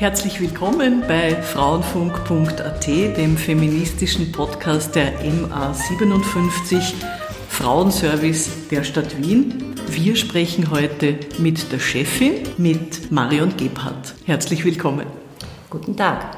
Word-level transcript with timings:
Herzlich 0.00 0.40
willkommen 0.40 1.04
bei 1.06 1.36
frauenfunk.at, 1.42 2.86
dem 2.86 3.36
feministischen 3.36 4.32
Podcast 4.32 4.94
der 4.94 5.20
MA57, 5.20 6.94
Frauenservice 7.50 8.68
der 8.70 8.82
Stadt 8.82 9.22
Wien. 9.22 9.74
Wir 9.90 10.16
sprechen 10.16 10.70
heute 10.70 11.18
mit 11.36 11.70
der 11.70 11.80
Chefin, 11.80 12.44
mit 12.56 13.12
Marion 13.12 13.54
Gebhardt. 13.58 14.14
Herzlich 14.24 14.64
willkommen. 14.64 15.04
Guten 15.68 15.94
Tag. 15.98 16.34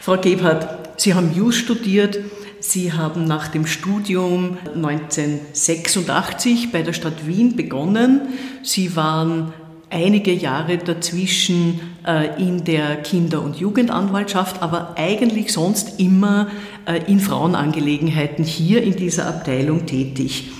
Frau 0.00 0.16
Gebhardt, 0.16 1.00
Sie 1.00 1.14
haben 1.14 1.34
Jus 1.34 1.56
studiert. 1.56 2.20
Sie 2.60 2.92
haben 2.92 3.24
nach 3.24 3.48
dem 3.48 3.66
Studium 3.66 4.56
1986 4.72 6.70
bei 6.70 6.82
der 6.82 6.92
Stadt 6.92 7.26
Wien 7.26 7.56
begonnen. 7.56 8.34
Sie 8.62 8.94
waren 8.94 9.52
einige 9.90 10.32
Jahre 10.32 10.78
dazwischen 10.78 11.80
äh, 12.06 12.40
in 12.40 12.64
der 12.64 12.96
Kinder- 12.96 13.42
und 13.42 13.56
Jugendanwaltschaft, 13.56 14.62
aber 14.62 14.94
eigentlich 14.96 15.52
sonst 15.52 15.98
immer 15.98 16.48
äh, 16.86 17.00
in 17.10 17.20
Frauenangelegenheiten 17.20 18.44
hier 18.44 18.82
in 18.82 18.96
dieser 18.96 19.26
Abteilung 19.26 19.86
tätig. 19.86 20.50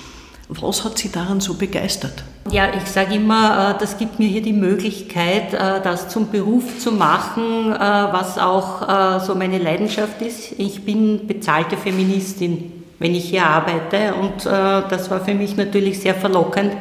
Was 0.48 0.84
hat 0.84 0.96
Sie 0.96 1.12
daran 1.12 1.40
so 1.40 1.54
begeistert? 1.54 2.24
Ja, 2.50 2.68
ich 2.74 2.90
sage 2.90 3.16
immer, 3.16 3.74
äh, 3.74 3.80
das 3.80 3.98
gibt 3.98 4.18
mir 4.18 4.28
hier 4.28 4.40
die 4.40 4.54
Möglichkeit, 4.54 5.52
das 5.52 6.08
zum 6.08 6.30
Beruf 6.30 6.78
zu 6.78 6.92
machen, 6.92 7.70
was 7.70 8.38
auch 8.38 9.20
so 9.20 9.34
meine 9.34 9.58
Leidenschaft 9.58 10.22
ist. 10.22 10.52
Ich 10.56 10.84
bin 10.84 11.26
bezahlte 11.26 11.76
Feministin, 11.76 12.72
wenn 12.98 13.14
ich 13.14 13.28
hier 13.28 13.44
arbeite 13.44 14.14
und 14.14 14.46
das 14.46 15.10
war 15.10 15.22
für 15.22 15.34
mich 15.34 15.56
natürlich 15.56 16.00
sehr 16.00 16.14
verlockend, 16.14 16.72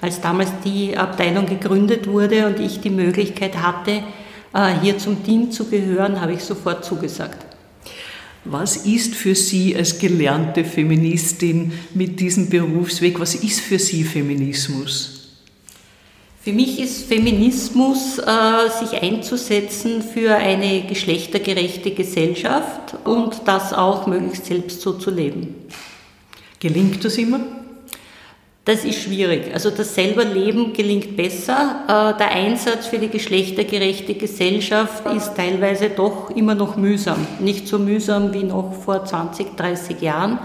als 0.00 0.20
damals 0.20 0.50
die 0.64 0.96
Abteilung 0.96 1.46
gegründet 1.46 2.06
wurde 2.06 2.46
und 2.46 2.60
ich 2.60 2.80
die 2.80 2.90
Möglichkeit 2.90 3.56
hatte, 3.62 4.02
äh, 4.52 4.72
hier 4.82 4.98
zum 4.98 5.22
Team 5.24 5.50
zu 5.50 5.66
gehören, 5.66 6.20
habe 6.20 6.32
ich 6.32 6.42
sofort 6.42 6.84
zugesagt. 6.84 7.46
Was 8.44 8.86
ist 8.86 9.14
für 9.14 9.34
Sie 9.34 9.76
als 9.76 9.98
gelernte 9.98 10.64
Feministin 10.64 11.72
mit 11.94 12.18
diesem 12.20 12.48
Berufsweg, 12.48 13.20
was 13.20 13.34
ist 13.34 13.60
für 13.60 13.78
Sie 13.78 14.02
Feminismus? 14.02 15.20
Für 16.42 16.54
mich 16.54 16.80
ist 16.80 17.04
Feminismus, 17.04 18.18
äh, 18.18 18.70
sich 18.82 19.02
einzusetzen 19.02 20.00
für 20.00 20.34
eine 20.36 20.86
geschlechtergerechte 20.86 21.90
Gesellschaft 21.90 22.96
und 23.04 23.42
das 23.44 23.74
auch 23.74 24.06
möglichst 24.06 24.46
selbst 24.46 24.80
so 24.80 24.94
zu 24.94 25.10
leben. 25.10 25.54
Gelingt 26.58 27.04
das 27.04 27.18
immer? 27.18 27.59
Das 28.66 28.84
ist 28.84 29.02
schwierig. 29.02 29.52
Also 29.54 29.70
das 29.70 29.94
selber 29.94 30.24
Leben 30.24 30.74
gelingt 30.74 31.16
besser. 31.16 31.84
Äh, 31.88 32.18
der 32.18 32.30
Einsatz 32.30 32.86
für 32.86 32.98
die 32.98 33.08
geschlechtergerechte 33.08 34.14
Gesellschaft 34.14 35.06
ist 35.06 35.34
teilweise 35.34 35.88
doch 35.88 36.30
immer 36.30 36.54
noch 36.54 36.76
mühsam. 36.76 37.26
Nicht 37.38 37.66
so 37.66 37.78
mühsam 37.78 38.34
wie 38.34 38.44
noch 38.44 38.74
vor 38.74 39.04
20, 39.04 39.56
30 39.56 40.02
Jahren. 40.02 40.38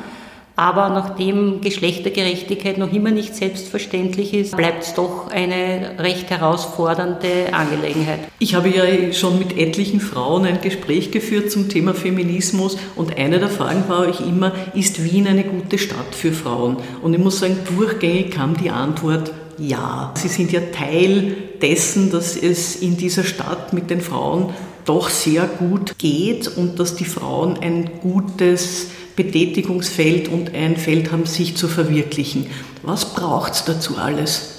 Aber 0.55 0.89
nachdem 0.89 1.59
Geschlechtergerechtigkeit 1.59 2.77
noch 2.77 2.93
immer 2.93 3.11
nicht 3.11 3.35
selbstverständlich 3.35 4.33
ist, 4.33 4.55
bleibt 4.55 4.83
es 4.83 4.93
doch 4.93 5.29
eine 5.29 5.95
recht 5.99 6.29
herausfordernde 6.29 7.53
Angelegenheit. 7.53 8.19
Ich 8.39 8.55
habe 8.55 8.69
ja 8.69 9.11
schon 9.11 9.37
mit 9.37 9.57
etlichen 9.57 9.99
Frauen 9.99 10.45
ein 10.45 10.61
Gespräch 10.61 11.11
geführt 11.11 11.51
zum 11.51 11.67
Thema 11.67 11.93
Feminismus 11.93 12.77
und 12.95 13.17
eine 13.17 13.39
der 13.39 13.49
Fragen 13.49 13.83
war 13.89 14.01
euch 14.07 14.21
immer, 14.21 14.53
ist 14.73 15.03
Wien 15.03 15.27
eine 15.27 15.43
gute 15.43 15.77
Stadt 15.77 16.15
für 16.15 16.31
Frauen? 16.31 16.77
Und 17.01 17.13
ich 17.13 17.19
muss 17.19 17.39
sagen, 17.39 17.57
durchgängig 17.77 18.31
kam 18.31 18.55
die 18.55 18.69
Antwort, 18.69 19.31
ja. 19.57 20.13
Sie 20.15 20.27
sind 20.27 20.51
ja 20.51 20.61
Teil 20.73 21.35
dessen, 21.61 22.11
dass 22.11 22.37
es 22.37 22.77
in 22.77 22.97
dieser 22.97 23.23
Stadt 23.23 23.73
mit 23.73 23.89
den 23.89 24.01
Frauen 24.01 24.53
doch 24.85 25.09
sehr 25.09 25.43
gut 25.43 25.97
geht 25.97 26.47
und 26.47 26.79
dass 26.79 26.95
die 26.95 27.05
Frauen 27.05 27.57
ein 27.59 27.89
gutes 28.01 28.87
Betätigungsfeld 29.15 30.27
und 30.27 30.53
ein 30.53 30.77
Feld 30.77 31.11
haben, 31.11 31.25
sich 31.25 31.55
zu 31.55 31.67
verwirklichen. 31.67 32.47
Was 32.83 33.13
braucht 33.13 33.53
es 33.53 33.65
dazu 33.65 33.97
alles? 33.97 34.51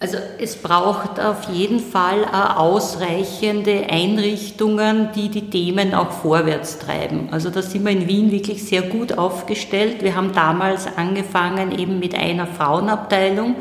Also 0.00 0.18
es 0.40 0.56
braucht 0.56 1.20
auf 1.20 1.48
jeden 1.48 1.78
Fall 1.78 2.24
ausreichende 2.24 3.86
Einrichtungen, 3.88 5.10
die 5.14 5.28
die 5.28 5.48
Themen 5.48 5.94
auch 5.94 6.10
vorwärts 6.10 6.80
treiben. 6.80 7.28
Also 7.30 7.50
da 7.50 7.62
sind 7.62 7.84
wir 7.84 7.92
in 7.92 8.08
Wien 8.08 8.32
wirklich 8.32 8.64
sehr 8.64 8.82
gut 8.82 9.16
aufgestellt. 9.16 10.02
Wir 10.02 10.16
haben 10.16 10.32
damals 10.32 10.88
angefangen 10.96 11.78
eben 11.78 12.00
mit 12.00 12.16
einer 12.16 12.48
Frauenabteilung 12.48 13.54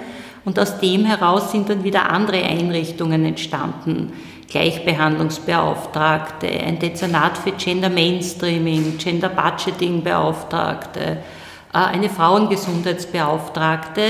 und 0.44 0.58
aus 0.58 0.80
dem 0.80 1.06
heraus 1.06 1.52
sind 1.52 1.70
dann 1.70 1.84
wieder 1.84 2.10
andere 2.10 2.42
Einrichtungen 2.42 3.24
entstanden. 3.24 4.12
Gleichbehandlungsbeauftragte, 4.52 6.48
ein 6.48 6.78
Dezernat 6.78 7.38
für 7.38 7.54
Gender 7.54 7.90
Mainstreaming, 7.90 8.98
Gender 8.98 9.30
Budgeting 9.30 10.04
Beauftragte, 10.04 11.00
äh, 11.00 11.18
eine 11.72 12.10
Frauengesundheitsbeauftragte, 12.10 14.02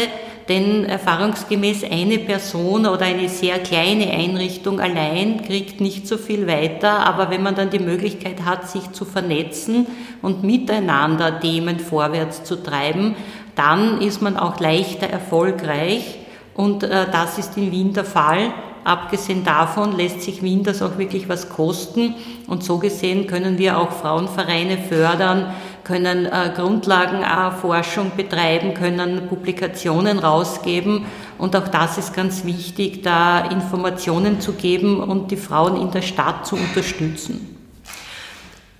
denn 0.50 0.86
erfahrungsgemäß 0.86 1.84
eine 1.84 2.18
Person 2.18 2.88
oder 2.88 3.06
eine 3.06 3.30
sehr 3.30 3.60
kleine 3.60 4.10
Einrichtung 4.12 4.80
allein 4.80 5.44
kriegt 5.44 5.80
nicht 5.80 6.08
so 6.08 6.18
viel 6.18 6.48
weiter, 6.48 7.06
aber 7.06 7.30
wenn 7.30 7.44
man 7.44 7.54
dann 7.54 7.70
die 7.70 7.78
Möglichkeit 7.80 8.44
hat, 8.44 8.68
sich 8.68 8.92
zu 8.92 9.06
vernetzen 9.06 9.86
und 10.24 10.44
miteinander 10.44 11.40
Themen 11.40 11.80
vorwärts 11.80 12.44
zu 12.44 12.56
treiben, 12.62 13.16
dann 13.56 14.02
ist 14.02 14.22
man 14.22 14.38
auch 14.38 14.60
leichter 14.60 15.08
erfolgreich. 15.08 16.18
Und 16.56 16.84
äh, 16.84 17.06
das 17.12 17.38
ist 17.38 17.56
in 17.58 17.72
Wien 17.72 17.94
der 17.94 18.06
Fall. 18.06 18.52
Abgesehen 18.84 19.44
davon 19.44 19.96
lässt 19.96 20.22
sich 20.22 20.42
Wien 20.42 20.64
das 20.64 20.82
auch 20.82 20.98
wirklich 20.98 21.30
was 21.30 21.50
kosten 21.50 22.16
und 22.48 22.64
so 22.64 22.80
gesehen 22.80 23.28
können 23.28 23.58
wir 23.58 23.78
auch 23.78 23.92
Frauenvereine 23.92 24.78
fördern, 24.78 25.54
können 25.84 26.26
äh, 26.26 26.52
Grundlagenforschung 26.56 28.12
betreiben, 28.18 28.74
können 28.74 29.28
Publikationen 29.28 30.18
rausgeben 30.18 31.06
und 31.38 31.56
auch 31.56 31.68
das 31.68 31.98
ist 32.00 32.14
ganz 32.14 32.44
wichtig, 32.44 33.04
da 33.04 33.46
Informationen 33.46 34.42
zu 34.42 34.54
geben 34.54 35.00
und 35.00 35.32
die 35.32 35.38
Frauen 35.38 35.80
in 35.80 35.92
der 35.92 36.02
Stadt 36.02 36.48
zu 36.48 36.56
unterstützen. 36.56 37.61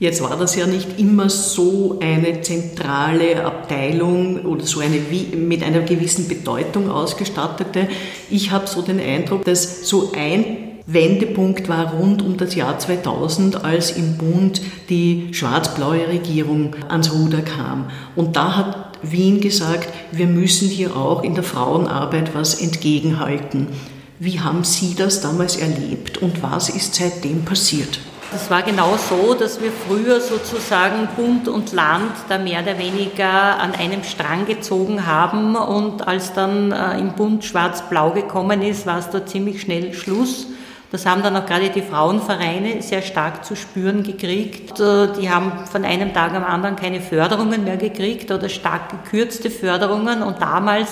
Jetzt 0.02 0.24
war 0.24 0.36
das 0.36 0.56
ja 0.56 0.66
nicht 0.66 1.00
immer 1.00 1.30
so 1.30 2.00
eine 2.02 2.42
zentrale 2.42 3.46
Abteilung 3.46 4.46
oder 4.46 4.66
so 4.66 4.80
eine 4.80 4.98
mit 5.38 5.62
einer 5.62 5.82
gewissen 5.82 6.28
Bedeutung 6.28 6.90
ausgestattete. 6.90 7.88
Ich 8.32 8.50
habe 8.50 8.66
so 8.66 8.82
den 8.82 9.00
Eindruck, 9.00 9.46
dass 9.46 9.88
so 9.88 10.12
ein 10.18 10.80
Wendepunkt 10.88 11.70
war 11.70 11.94
rund 11.94 12.24
um 12.24 12.36
das 12.36 12.56
Jahr 12.56 12.80
2000, 12.80 13.64
als 13.64 13.92
im 13.92 14.18
Bund 14.18 14.64
die 14.90 15.28
schwarz-blaue 15.34 16.08
Regierung 16.08 16.76
ans 16.90 17.14
Ruder 17.14 17.44
kam. 17.44 17.92
Und 18.16 18.36
da 18.36 18.58
hat 18.58 18.98
Wien 19.04 19.40
gesagt, 19.40 19.88
wir 20.12 20.26
müssen 20.26 20.68
hier 20.68 20.98
auch 20.98 21.22
in 21.22 21.36
der 21.36 21.44
Frauenarbeit 21.44 22.34
was 22.34 22.60
entgegenhalten. 22.60 23.68
Wie 24.18 24.40
haben 24.40 24.64
Sie 24.64 24.96
das 24.96 25.22
damals 25.22 25.58
erlebt 25.58 26.18
und 26.18 26.42
was 26.42 26.70
ist 26.70 26.96
seitdem 26.96 27.46
passiert? 27.46 28.00
Das 28.32 28.50
war 28.50 28.64
genau 28.64 28.96
so, 28.96 29.34
dass 29.34 29.60
wir 29.62 29.74
früher 29.74 30.22
sozusagen 30.22 31.10
Bund 31.18 31.50
und 31.50 31.74
Land 31.74 32.14
da 32.30 32.38
mehr 32.38 32.62
oder 32.62 32.78
weniger 32.78 33.60
an 33.60 33.76
einem 33.76 34.06
Strang 34.06 34.46
gezogen 34.46 35.06
haben 35.06 35.58
und 35.58 36.08
als 36.08 36.32
dann 36.32 36.72
äh, 36.72 36.98
im 36.98 37.12
Bund 37.12 37.44
schwarz-blau 37.44 38.12
gekommen 38.12 38.62
ist, 38.62 38.86
war 38.86 39.00
es 39.00 39.10
da 39.10 39.26
ziemlich 39.26 39.60
schnell 39.60 39.94
Schluss. 39.94 40.48
Das 40.92 41.06
haben 41.06 41.24
dann 41.24 41.36
auch 41.36 41.46
gerade 41.46 41.70
die 41.70 41.82
Frauenvereine 41.82 42.82
sehr 42.82 43.02
stark 43.02 43.44
zu 43.44 43.58
spüren 43.58 44.04
gekriegt. 44.04 44.80
Äh, 44.80 45.10
die 45.20 45.30
haben 45.30 45.52
von 45.70 45.84
einem 45.84 46.14
Tag 46.14 46.34
am 46.34 46.46
anderen 46.46 46.78
keine 46.78 47.02
Förderungen 47.02 47.66
mehr 47.66 47.78
gekriegt 47.78 48.32
oder 48.32 48.48
stark 48.48 48.92
gekürzte 48.92 49.50
Förderungen 49.50 50.24
und 50.24 50.42
damals 50.42 50.92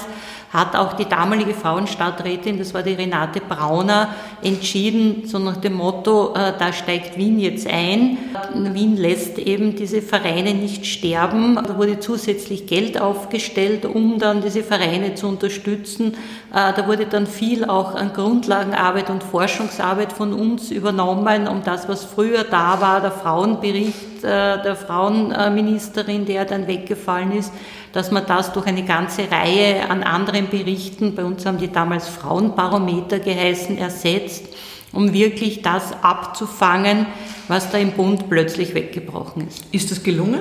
hat 0.52 0.76
auch 0.76 0.94
die 0.94 1.06
damalige 1.06 1.54
Frauenstadträtin, 1.54 2.58
das 2.58 2.74
war 2.74 2.82
die 2.82 2.94
Renate 2.94 3.40
Brauner, 3.40 4.10
entschieden, 4.42 5.28
so 5.28 5.38
nach 5.38 5.58
dem 5.58 5.74
Motto, 5.74 6.34
äh, 6.34 6.54
da 6.58 6.74
steigt 6.74 7.18
Wien 7.18 7.40
jetzt 7.40 7.68
ein. 7.68 8.18
Wien 8.56 8.98
lässt 8.98 9.38
eben 9.38 9.76
diese 9.76 10.02
Vereine 10.02 10.54
nicht 10.54 10.86
sterben. 10.86 11.56
Da 11.56 11.78
wurde 11.78 12.00
zusätzlich 12.00 12.66
Geld 12.66 13.00
aufgestellt, 13.00 13.86
um 13.86 14.18
dann 14.18 14.42
diese 14.42 14.64
Vereine 14.64 15.14
zu 15.16 15.28
unterstützen. 15.28 16.14
Äh, 16.52 16.74
da 16.74 16.88
wurde 16.88 17.06
dann 17.06 17.28
viel 17.28 17.66
auch 17.66 17.94
an 17.94 18.14
Grundlagenarbeit 18.14 19.10
und 19.10 19.24
Forschungsarbeit 19.24 20.14
von 20.14 20.34
uns 20.34 20.72
übernommen, 20.72 21.48
um 21.48 21.64
das, 21.64 21.88
was 21.88 22.04
früher 22.04 22.44
da 22.44 22.82
war, 22.82 23.02
der 23.02 23.12
Frauenbericht 23.12 24.19
äh, 24.24 24.62
der 24.62 24.76
Frauenministerin, 24.76 26.26
der 26.26 26.46
dann 26.46 26.68
weggefallen 26.68 27.32
ist, 27.32 27.52
dass 27.94 28.12
man 28.12 28.26
das 28.26 28.54
durch 28.54 28.68
eine 28.68 28.84
ganze 28.84 29.30
Reihe 29.32 29.90
an 29.90 30.04
anderen 30.04 30.50
Berichten, 30.50 31.16
bei 31.16 31.24
uns 31.24 31.46
haben 31.46 31.58
die 31.58 31.72
damals 31.72 32.08
Frauenbarometer 32.08 33.20
geheißen, 33.20 33.78
ersetzt, 33.78 34.48
um 34.92 35.14
wirklich 35.14 35.62
das 35.62 35.94
abzufangen, 36.04 37.06
was 37.48 37.72
da 37.72 37.78
im 37.78 37.92
Bund 37.92 38.30
plötzlich 38.30 38.74
weggebrochen 38.74 39.48
ist. 39.48 39.64
Ist 39.72 39.92
das 39.92 40.04
gelungen? 40.04 40.40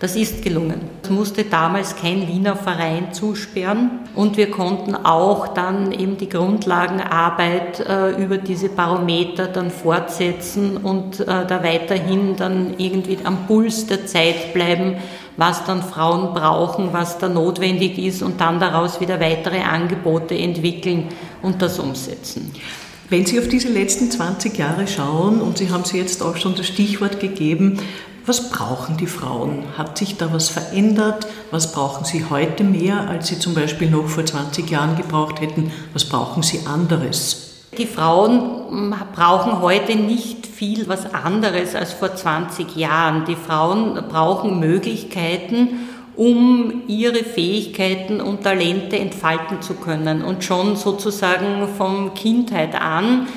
Das 0.00 0.16
ist 0.16 0.42
gelungen. 0.42 0.80
Es 1.02 1.10
musste 1.10 1.44
damals 1.44 1.94
kein 1.94 2.26
Wiener 2.26 2.56
Verein 2.56 3.12
zusperren 3.12 3.90
und 4.14 4.38
wir 4.38 4.50
konnten 4.50 4.94
auch 4.94 5.48
dann 5.48 5.92
eben 5.92 6.16
die 6.16 6.30
Grundlagenarbeit 6.30 7.80
äh, 7.80 8.12
über 8.12 8.38
diese 8.38 8.70
Barometer 8.70 9.46
dann 9.46 9.70
fortsetzen 9.70 10.78
und 10.78 11.20
äh, 11.20 11.26
da 11.26 11.62
weiterhin 11.62 12.34
dann 12.36 12.76
irgendwie 12.78 13.18
am 13.24 13.46
Puls 13.46 13.88
der 13.88 14.06
Zeit 14.06 14.54
bleiben, 14.54 14.94
was 15.36 15.66
dann 15.66 15.82
Frauen 15.82 16.32
brauchen, 16.32 16.94
was 16.94 17.18
da 17.18 17.28
notwendig 17.28 17.98
ist 17.98 18.22
und 18.22 18.40
dann 18.40 18.58
daraus 18.58 19.02
wieder 19.02 19.20
weitere 19.20 19.60
Angebote 19.60 20.34
entwickeln 20.34 21.08
und 21.42 21.60
das 21.60 21.78
umsetzen. 21.78 22.50
Wenn 23.10 23.26
Sie 23.26 23.40
auf 23.40 23.48
diese 23.48 23.68
letzten 23.68 24.08
20 24.08 24.56
Jahre 24.56 24.86
schauen, 24.86 25.40
und 25.40 25.58
Sie 25.58 25.68
haben 25.70 25.84
sie 25.84 25.98
jetzt 25.98 26.22
auch 26.22 26.36
schon 26.36 26.54
das 26.54 26.68
Stichwort 26.68 27.18
gegeben, 27.18 27.80
was 28.26 28.50
brauchen 28.50 28.96
die 28.96 29.06
Frauen? 29.06 29.64
Hat 29.78 29.98
sich 29.98 30.16
da 30.16 30.32
was 30.32 30.48
verändert? 30.48 31.26
Was 31.50 31.72
brauchen 31.72 32.04
sie 32.04 32.26
heute 32.28 32.64
mehr, 32.64 33.08
als 33.08 33.28
sie 33.28 33.38
zum 33.38 33.54
Beispiel 33.54 33.90
noch 33.90 34.06
vor 34.08 34.24
20 34.24 34.70
Jahren 34.70 34.96
gebraucht 34.96 35.40
hätten? 35.40 35.72
Was 35.92 36.04
brauchen 36.04 36.42
sie 36.42 36.60
anderes? 36.66 37.50
Die 37.78 37.86
Frauen 37.86 38.94
brauchen 39.14 39.60
heute 39.60 39.96
nicht 39.96 40.46
viel 40.46 40.88
was 40.88 41.14
anderes 41.14 41.74
als 41.74 41.92
vor 41.92 42.14
20 42.14 42.76
Jahren. 42.76 43.24
Die 43.24 43.36
Frauen 43.36 43.94
brauchen 44.08 44.58
Möglichkeiten, 44.58 45.88
um 46.16 46.82
ihre 46.88 47.24
Fähigkeiten 47.24 48.20
und 48.20 48.42
Talente 48.42 48.98
entfalten 48.98 49.62
zu 49.62 49.74
können 49.74 50.22
und 50.22 50.44
schon 50.44 50.76
sozusagen 50.76 51.68
von 51.78 52.12
Kindheit 52.14 52.74
an 52.74 53.28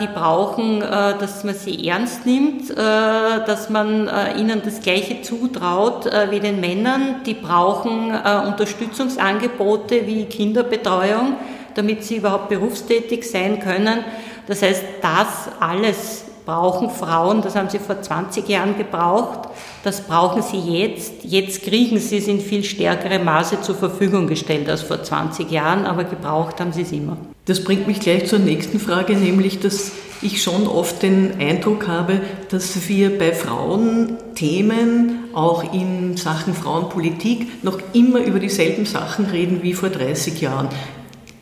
die 0.00 0.08
brauchen, 0.08 0.82
äh, 0.82 1.16
dass 1.18 1.44
man 1.44 1.54
sie 1.54 1.88
ernst 1.88 2.26
nimmt, 2.26 2.70
äh, 2.70 2.74
dass 2.74 3.70
man 3.70 4.10
ihnen 4.36 4.60
das 4.64 4.80
Gleiche 4.80 5.22
zutraut 5.22 6.06
wie 6.30 6.40
den 6.40 6.60
Männern. 6.60 7.22
Die 7.24 7.34
brauchen 7.34 8.12
Unterstützungsangebote 8.12 10.06
wie 10.06 10.24
Kinderbetreuung, 10.24 11.36
damit 11.74 12.04
sie 12.04 12.16
überhaupt 12.16 12.48
berufstätig 12.48 13.30
sein 13.30 13.60
können. 13.60 14.04
Das 14.46 14.62
heißt, 14.62 14.82
das 15.00 15.48
alles 15.60 16.24
brauchen 16.44 16.90
Frauen, 16.90 17.42
das 17.42 17.56
haben 17.56 17.70
sie 17.70 17.78
vor 17.78 18.00
20 18.00 18.48
Jahren 18.48 18.76
gebraucht, 18.76 19.48
das 19.84 20.02
brauchen 20.02 20.42
sie 20.42 20.58
jetzt. 20.58 21.24
Jetzt 21.24 21.62
kriegen 21.62 21.98
sie 21.98 22.18
es 22.18 22.28
in 22.28 22.40
viel 22.40 22.64
stärkerem 22.64 23.24
Maße 23.24 23.62
zur 23.62 23.74
Verfügung 23.74 24.26
gestellt 24.26 24.68
als 24.68 24.82
vor 24.82 25.02
20 25.02 25.50
Jahren, 25.50 25.86
aber 25.86 26.04
gebraucht 26.04 26.60
haben 26.60 26.72
sie 26.72 26.82
es 26.82 26.92
immer. 26.92 27.16
Das 27.46 27.64
bringt 27.64 27.86
mich 27.88 28.00
gleich 28.00 28.26
zur 28.26 28.38
nächsten 28.38 28.78
Frage, 28.78 29.16
nämlich, 29.16 29.58
dass 29.58 29.92
ich 30.22 30.42
schon 30.42 30.68
oft 30.68 31.02
den 31.02 31.40
Eindruck 31.40 31.88
habe, 31.88 32.20
dass 32.48 32.88
wir 32.88 33.18
bei 33.18 33.32
Frauenthemen, 33.32 35.24
auch 35.34 35.74
in 35.74 36.16
Sachen 36.16 36.54
Frauenpolitik, 36.54 37.64
noch 37.64 37.80
immer 37.92 38.20
über 38.20 38.38
dieselben 38.38 38.86
Sachen 38.86 39.26
reden 39.26 39.62
wie 39.62 39.74
vor 39.74 39.88
30 39.88 40.40
Jahren. 40.40 40.68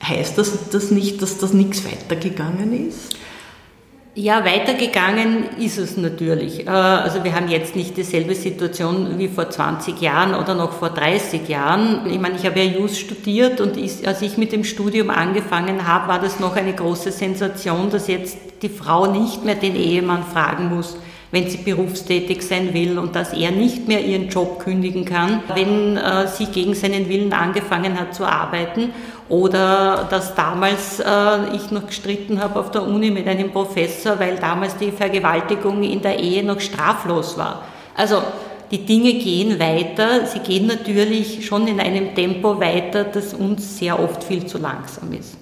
Heißt 0.03 0.39
das, 0.39 0.71
das 0.71 0.91
nicht, 0.91 1.21
dass 1.21 1.37
das 1.39 1.53
nichts 1.53 1.85
weitergegangen 1.85 2.89
ist? 2.89 3.15
Ja, 4.17 4.45
weitergegangen 4.45 5.57
ist 5.59 5.79
es 5.79 5.97
natürlich. 5.97 6.67
Äh, 6.67 6.71
also 6.71 7.23
wir 7.23 7.33
haben 7.33 7.49
jetzt 7.49 7.77
nicht 7.77 7.97
dieselbe 7.97 8.35
Situation 8.35 9.19
wie 9.19 9.29
vor 9.29 9.49
20 9.49 10.01
Jahren 10.01 10.35
oder 10.35 10.57
noch 10.57 10.73
vor 10.73 10.91
30 10.91 11.49
Jahren. 11.49 12.11
Ich 12.11 12.19
meine, 12.19 12.35
ich 12.35 12.45
habe 12.45 12.59
ja 12.59 12.65
Jus 12.65 12.99
studiert 12.99 13.61
und 13.61 13.79
als 14.05 14.23
ich 14.23 14.37
mit 14.37 14.51
dem 14.51 14.65
Studium 14.65 15.11
angefangen 15.11 15.87
habe, 15.87 16.09
war 16.09 16.21
das 16.21 16.41
noch 16.41 16.57
eine 16.57 16.73
große 16.73 17.13
Sensation, 17.13 17.89
dass 17.91 18.09
jetzt 18.09 18.37
die 18.63 18.69
Frau 18.69 19.07
nicht 19.07 19.45
mehr 19.45 19.55
den 19.55 19.77
Ehemann 19.77 20.25
fragen 20.25 20.75
muss, 20.75 20.97
wenn 21.33 21.49
sie 21.49 21.59
berufstätig 21.59 22.43
sein 22.43 22.75
will 22.75 22.99
und 22.99 23.15
dass 23.15 23.33
er 23.33 23.51
nicht 23.53 23.87
mehr 23.87 24.05
ihren 24.05 24.29
Job 24.29 24.59
kündigen 24.61 25.05
kann, 25.05 25.43
wenn 25.55 25.97
äh, 25.97 26.27
sie 26.27 26.47
gegen 26.47 26.75
seinen 26.75 27.09
Willen 27.09 27.33
angefangen 27.33 27.99
hat 27.99 28.15
zu 28.15 28.25
arbeiten 28.25 28.93
oder 29.29 30.09
dass 30.11 30.35
damals 30.35 30.99
äh, 31.01 31.55
ich 31.55 31.71
noch 31.71 31.87
gestritten 31.87 32.43
habe 32.43 32.59
auf 32.59 32.73
der 32.73 32.83
Uni 32.83 33.11
mit 33.11 33.29
einem 33.29 33.53
Professor, 33.53 34.19
weil 34.19 34.37
damals 34.37 34.77
die 34.77 34.91
Vergewaltigung 34.91 35.83
in 35.85 36.03
der 36.03 36.19
Ehe 36.19 36.43
noch 36.43 36.61
straflos 36.61 37.39
war. 37.39 37.63
Also 37.95 38.23
die 38.71 38.85
Dinge 38.85 39.15
gehen 39.15 39.59
weiter. 39.59 40.27
Sie 40.27 40.39
gehen 40.41 40.67
natürlich 40.67 41.47
schon 41.47 41.67
in 41.67 41.81
einem 41.81 42.15
Tempo 42.15 42.61
weiter, 42.61 43.05
das 43.05 43.35
uns 43.35 43.79
sehr 43.79 43.99
oft 43.99 44.23
viel 44.23 44.47
zu 44.47 44.59
langsam 44.59 45.13
ist. 45.13 45.40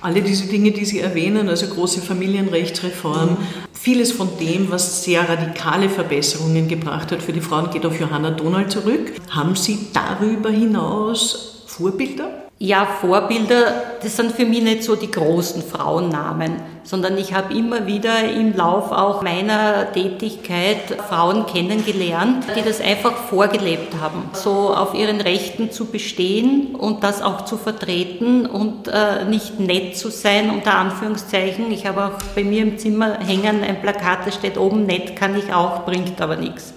Alle 0.00 0.22
diese 0.22 0.46
Dinge, 0.46 0.70
die 0.70 0.84
Sie 0.84 1.00
erwähnen, 1.00 1.48
also 1.48 1.66
große 1.66 2.00
Familienrechtsreform, 2.00 3.36
vieles 3.72 4.12
von 4.12 4.28
dem, 4.38 4.70
was 4.70 5.02
sehr 5.02 5.28
radikale 5.28 5.88
Verbesserungen 5.88 6.68
gebracht 6.68 7.10
hat 7.10 7.20
für 7.20 7.32
die 7.32 7.40
Frauen, 7.40 7.70
geht 7.70 7.84
auf 7.84 7.98
Johanna 7.98 8.30
Donald 8.30 8.70
zurück. 8.70 9.12
Haben 9.30 9.56
Sie 9.56 9.88
darüber 9.92 10.50
hinaus 10.50 11.64
Vorbilder? 11.66 12.37
Ja, 12.60 12.86
Vorbilder, 12.86 13.72
das 14.02 14.16
sind 14.16 14.32
für 14.32 14.44
mich 14.44 14.62
nicht 14.64 14.82
so 14.82 14.96
die 14.96 15.12
großen 15.12 15.62
Frauennamen, 15.62 16.56
sondern 16.82 17.16
ich 17.16 17.32
habe 17.32 17.54
immer 17.54 17.86
wieder 17.86 18.24
im 18.24 18.56
Lauf 18.56 18.90
auch 18.90 19.22
meiner 19.22 19.92
Tätigkeit 19.92 21.00
Frauen 21.08 21.46
kennengelernt, 21.46 22.46
die 22.56 22.62
das 22.62 22.80
einfach 22.80 23.14
vorgelebt 23.14 23.94
haben, 24.00 24.30
so 24.32 24.74
auf 24.74 24.92
ihren 24.94 25.20
Rechten 25.20 25.70
zu 25.70 25.84
bestehen 25.84 26.74
und 26.74 27.04
das 27.04 27.22
auch 27.22 27.44
zu 27.44 27.58
vertreten 27.58 28.44
und 28.46 28.88
äh, 28.88 29.24
nicht 29.24 29.60
nett 29.60 29.96
zu 29.96 30.10
sein, 30.10 30.50
unter 30.50 30.74
Anführungszeichen. 30.74 31.70
Ich 31.70 31.86
habe 31.86 32.06
auch 32.06 32.18
bei 32.34 32.42
mir 32.42 32.62
im 32.62 32.76
Zimmer 32.76 33.20
hängen 33.20 33.62
ein 33.62 33.80
Plakat, 33.80 34.26
da 34.26 34.32
steht 34.32 34.58
oben, 34.58 34.84
nett 34.84 35.14
kann 35.14 35.38
ich 35.38 35.54
auch, 35.54 35.84
bringt 35.84 36.20
aber 36.20 36.34
nichts. 36.34 36.74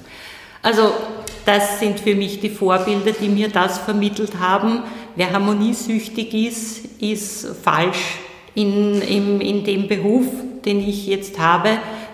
Also 0.62 0.92
das 1.46 1.80
sind 1.80 2.00
für 2.00 2.16
mich 2.16 2.40
die 2.40 2.50
Vorbilder, 2.50 3.14
die 3.14 3.30
mir 3.30 3.50
das 3.50 3.80
vermittelt 3.80 4.40
haben. 4.40 4.84
Wer 5.16 5.32
harmoniesüchtig 5.32 6.34
ist, 6.34 7.02
ist 7.02 7.48
falsch 7.64 8.20
in, 8.56 9.02
in, 9.02 9.42
in 9.42 9.64
dem 9.64 9.88
Beruf, 9.88 10.26
den 10.66 10.80
ich 10.80 11.08
jetzt 11.08 11.40
habe. 11.40 11.70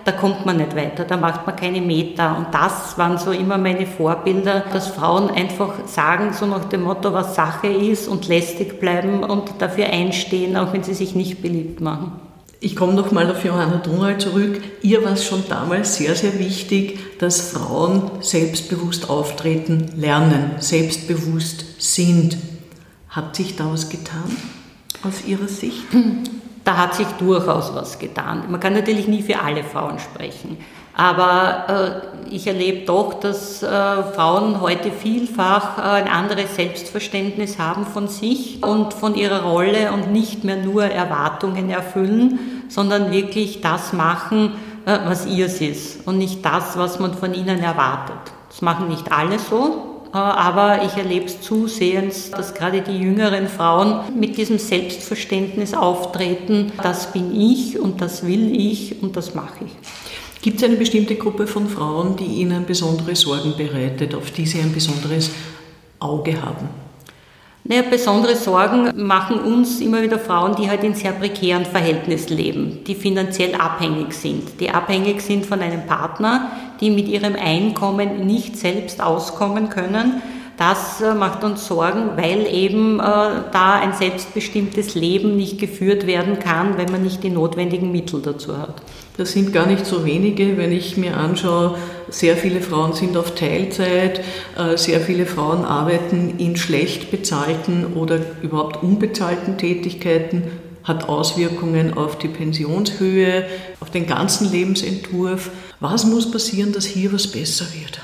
Da 0.05 0.13
kommt 0.13 0.45
man 0.45 0.57
nicht 0.57 0.73
weiter, 0.73 1.03
da 1.03 1.17
macht 1.17 1.45
man 1.45 1.55
keine 1.55 1.81
Meter. 1.81 2.37
Und 2.37 2.47
das 2.53 2.97
waren 2.97 3.17
so 3.17 3.31
immer 3.31 3.57
meine 3.57 3.85
Vorbilder, 3.85 4.63
dass 4.71 4.87
Frauen 4.87 5.29
einfach 5.29 5.85
sagen, 5.85 6.31
so 6.31 6.45
nach 6.45 6.65
dem 6.65 6.83
Motto, 6.83 7.11
was 7.11 7.35
Sache 7.35 7.67
ist 7.67 8.07
und 8.07 8.27
lästig 8.27 8.79
bleiben 8.79 9.23
und 9.23 9.51
dafür 9.59 9.87
einstehen, 9.87 10.55
auch 10.55 10.71
wenn 10.71 10.83
sie 10.83 10.93
sich 10.93 11.13
nicht 11.13 11.41
beliebt 11.41 11.81
machen. 11.81 12.13
Ich 12.59 12.75
komme 12.75 12.93
nochmal 12.93 13.29
auf 13.29 13.45
Johanna 13.45 13.81
Donald 13.83 14.21
zurück. 14.21 14.61
Ihr 14.81 15.03
war 15.03 15.11
es 15.11 15.25
schon 15.25 15.43
damals 15.47 15.97
sehr, 15.97 16.15
sehr 16.15 16.39
wichtig, 16.39 17.19
dass 17.19 17.51
Frauen 17.51 18.09
selbstbewusst 18.21 19.09
auftreten, 19.09 19.91
lernen, 19.95 20.51
selbstbewusst 20.57 21.65
sind. 21.77 22.37
Hat 23.17 23.35
sich 23.35 23.55
da 23.55 23.65
was 23.71 23.89
getan 23.89 24.37
aus 25.01 25.25
Ihrer 25.25 25.47
Sicht? 25.47 25.85
Da 26.63 26.75
hat 26.75 26.95
sich 26.95 27.07
durchaus 27.17 27.73
was 27.73 27.97
getan. 27.97 28.43
Man 28.49 28.59
kann 28.59 28.73
natürlich 28.73 29.07
nie 29.07 29.21
für 29.21 29.39
alle 29.39 29.63
Frauen 29.63 29.99
sprechen. 29.99 30.57
Aber 30.93 32.03
äh, 32.27 32.35
ich 32.35 32.45
erlebe 32.45 32.85
doch, 32.85 33.13
dass 33.13 33.63
äh, 33.63 33.67
Frauen 34.13 34.59
heute 34.59 34.91
vielfach 34.91 35.77
äh, 35.77 35.81
ein 35.81 36.09
anderes 36.09 36.57
Selbstverständnis 36.57 37.57
haben 37.57 37.85
von 37.85 38.09
sich 38.09 38.61
und 38.63 38.93
von 38.93 39.15
ihrer 39.15 39.43
Rolle 39.43 39.93
und 39.93 40.11
nicht 40.11 40.43
mehr 40.43 40.57
nur 40.57 40.83
Erwartungen 40.83 41.69
erfüllen, 41.69 42.65
sondern 42.67 43.11
wirklich 43.11 43.61
das 43.61 43.93
machen, 43.93 44.51
äh, 44.85 44.99
was 45.05 45.25
ihrs 45.25 45.61
ist 45.61 46.05
und 46.05 46.17
nicht 46.17 46.43
das, 46.43 46.77
was 46.77 46.99
man 46.99 47.13
von 47.13 47.33
ihnen 47.33 47.63
erwartet. 47.63 48.19
Das 48.49 48.61
machen 48.61 48.89
nicht 48.89 49.09
alle 49.09 49.39
so, 49.39 49.86
aber 50.11 50.83
ich 50.83 50.97
erlebe 50.97 51.25
es 51.25 51.41
zusehends, 51.41 52.31
dass 52.31 52.53
gerade 52.53 52.81
die 52.81 52.97
jüngeren 52.97 53.47
Frauen 53.47 54.01
mit 54.17 54.37
diesem 54.37 54.57
Selbstverständnis 54.57 55.73
auftreten, 55.73 56.71
das 56.81 57.11
bin 57.11 57.39
ich 57.39 57.79
und 57.79 58.01
das 58.01 58.25
will 58.25 58.55
ich 58.55 59.01
und 59.01 59.15
das 59.15 59.35
mache 59.35 59.65
ich. 59.65 60.41
Gibt 60.41 60.57
es 60.57 60.63
eine 60.63 60.75
bestimmte 60.75 61.15
Gruppe 61.15 61.47
von 61.47 61.67
Frauen, 61.67 62.15
die 62.15 62.25
Ihnen 62.41 62.65
besondere 62.65 63.15
Sorgen 63.15 63.55
bereitet, 63.57 64.15
auf 64.15 64.31
die 64.31 64.45
Sie 64.45 64.59
ein 64.59 64.71
besonderes 64.71 65.31
Auge 65.99 66.41
haben? 66.41 66.86
Naja, 67.69 67.81
besondere 67.89 68.37
Sorgen 68.37 68.93
machen 68.95 69.41
uns 69.41 69.81
immer 69.81 70.01
wieder 70.01 70.19
Frauen, 70.19 70.55
die 70.55 70.69
halt 70.69 70.85
in 70.85 70.93
sehr 70.93 71.11
prekären 71.11 71.65
Verhältnissen 71.65 72.37
leben, 72.37 72.79
die 72.87 72.95
finanziell 72.95 73.55
abhängig 73.55 74.13
sind, 74.13 74.61
die 74.61 74.69
abhängig 74.69 75.19
sind 75.19 75.45
von 75.45 75.59
einem 75.59 75.85
Partner, 75.85 76.49
die 76.79 76.89
mit 76.89 77.09
ihrem 77.09 77.35
Einkommen 77.35 78.25
nicht 78.25 78.55
selbst 78.55 79.01
auskommen 79.01 79.69
können. 79.69 80.21
Das 80.57 81.01
äh, 81.01 81.13
macht 81.13 81.43
uns 81.43 81.67
Sorgen, 81.67 82.17
weil 82.17 82.47
eben 82.51 82.99
äh, 82.99 83.03
da 83.03 83.79
ein 83.79 83.93
selbstbestimmtes 83.93 84.95
Leben 84.95 85.37
nicht 85.37 85.59
geführt 85.59 86.07
werden 86.07 86.39
kann, 86.39 86.77
wenn 86.77 86.91
man 86.91 87.03
nicht 87.03 87.23
die 87.23 87.29
notwendigen 87.29 87.91
Mittel 87.91 88.21
dazu 88.23 88.57
hat. 88.57 88.81
Das 89.17 89.33
sind 89.33 89.53
gar 89.53 89.67
nicht 89.67 89.85
so 89.85 90.03
wenige, 90.03 90.57
wenn 90.57 90.71
ich 90.71 90.97
mir 90.97 91.15
anschaue, 91.15 91.77
sehr 92.09 92.35
viele 92.35 92.61
Frauen 92.61 92.93
sind 92.93 93.15
auf 93.17 93.35
Teilzeit, 93.35 94.21
äh, 94.57 94.77
sehr 94.77 94.99
viele 94.99 95.27
Frauen 95.27 95.63
arbeiten 95.63 96.39
in 96.39 96.57
schlecht 96.57 97.11
bezahlten 97.11 97.93
oder 97.93 98.17
überhaupt 98.41 98.81
unbezahlten 98.81 99.59
Tätigkeiten, 99.59 100.43
hat 100.83 101.07
Auswirkungen 101.07 101.95
auf 101.95 102.17
die 102.17 102.29
Pensionshöhe, 102.29 103.45
auf 103.79 103.91
den 103.91 104.07
ganzen 104.07 104.51
Lebensentwurf. 104.51 105.51
Was 105.79 106.05
muss 106.05 106.31
passieren, 106.31 106.71
dass 106.71 106.85
hier 106.85 107.13
was 107.13 107.27
besser 107.27 107.65
wird? 107.79 107.99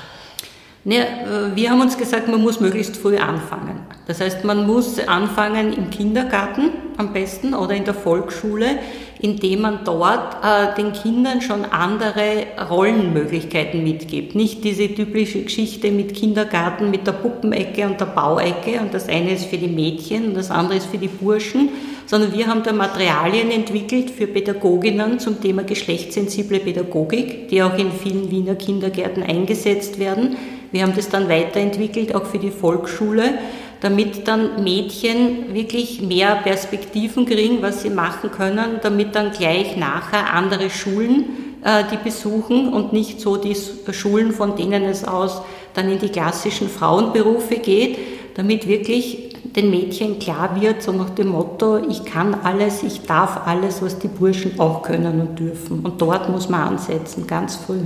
Ne, 0.86 1.06
wir 1.54 1.70
haben 1.70 1.80
uns 1.80 1.96
gesagt, 1.96 2.28
man 2.28 2.42
muss 2.42 2.60
möglichst 2.60 2.98
früh 2.98 3.16
anfangen. 3.16 3.80
Das 4.06 4.20
heißt, 4.20 4.44
man 4.44 4.66
muss 4.66 4.98
anfangen 4.98 5.72
im 5.72 5.88
Kindergarten 5.88 6.72
am 6.98 7.14
besten 7.14 7.54
oder 7.54 7.74
in 7.74 7.84
der 7.84 7.94
Volksschule, 7.94 8.78
indem 9.18 9.62
man 9.62 9.78
dort 9.84 10.36
äh, 10.44 10.74
den 10.76 10.92
Kindern 10.92 11.40
schon 11.40 11.64
andere 11.64 12.44
Rollenmöglichkeiten 12.68 13.82
mitgibt. 13.82 14.34
Nicht 14.34 14.62
diese 14.62 14.88
typische 14.88 15.42
Geschichte 15.42 15.90
mit 15.90 16.12
Kindergarten, 16.12 16.90
mit 16.90 17.06
der 17.06 17.12
Puppenecke 17.12 17.86
und 17.86 17.98
der 17.98 18.06
Bauecke 18.06 18.78
und 18.82 18.92
das 18.92 19.08
eine 19.08 19.32
ist 19.32 19.46
für 19.46 19.56
die 19.56 19.68
Mädchen 19.68 20.26
und 20.26 20.34
das 20.34 20.50
andere 20.50 20.76
ist 20.76 20.86
für 20.86 20.98
die 20.98 21.08
Burschen, 21.08 21.70
sondern 22.04 22.34
wir 22.34 22.46
haben 22.46 22.62
da 22.62 22.74
Materialien 22.74 23.50
entwickelt 23.50 24.10
für 24.10 24.26
Pädagoginnen 24.26 25.18
zum 25.18 25.40
Thema 25.40 25.62
geschlechtssensible 25.62 26.60
Pädagogik, 26.60 27.48
die 27.48 27.62
auch 27.62 27.78
in 27.78 27.90
vielen 27.90 28.30
Wiener 28.30 28.56
Kindergärten 28.56 29.22
eingesetzt 29.22 29.98
werden 29.98 30.36
wir 30.74 30.82
haben 30.82 30.96
das 30.96 31.08
dann 31.08 31.28
weiterentwickelt, 31.28 32.16
auch 32.16 32.24
für 32.26 32.40
die 32.40 32.50
Volksschule, 32.50 33.38
damit 33.80 34.26
dann 34.26 34.64
Mädchen 34.64 35.54
wirklich 35.54 36.02
mehr 36.02 36.34
Perspektiven 36.42 37.26
kriegen, 37.26 37.62
was 37.62 37.82
sie 37.82 37.90
machen 37.90 38.32
können, 38.32 38.80
damit 38.82 39.14
dann 39.14 39.30
gleich 39.30 39.76
nachher 39.76 40.34
andere 40.34 40.70
Schulen 40.70 41.26
äh, 41.62 41.84
die 41.92 41.96
besuchen 41.96 42.72
und 42.72 42.92
nicht 42.92 43.20
so 43.20 43.36
die 43.36 43.56
Schulen, 43.92 44.32
von 44.32 44.56
denen 44.56 44.82
es 44.82 45.04
aus 45.04 45.42
dann 45.74 45.88
in 45.88 46.00
die 46.00 46.08
klassischen 46.08 46.68
Frauenberufe 46.68 47.58
geht, 47.58 47.96
damit 48.34 48.66
wirklich 48.66 49.36
den 49.44 49.70
Mädchen 49.70 50.18
klar 50.18 50.60
wird, 50.60 50.82
so 50.82 50.90
nach 50.90 51.10
dem 51.10 51.28
Motto, 51.28 51.78
ich 51.88 52.04
kann 52.04 52.34
alles, 52.34 52.82
ich 52.82 53.02
darf 53.02 53.46
alles, 53.46 53.80
was 53.80 54.00
die 54.00 54.08
Burschen 54.08 54.58
auch 54.58 54.82
können 54.82 55.20
und 55.20 55.38
dürfen. 55.38 55.80
Und 55.84 56.02
dort 56.02 56.28
muss 56.30 56.48
man 56.48 56.66
ansetzen, 56.66 57.28
ganz 57.28 57.54
früh. 57.54 57.82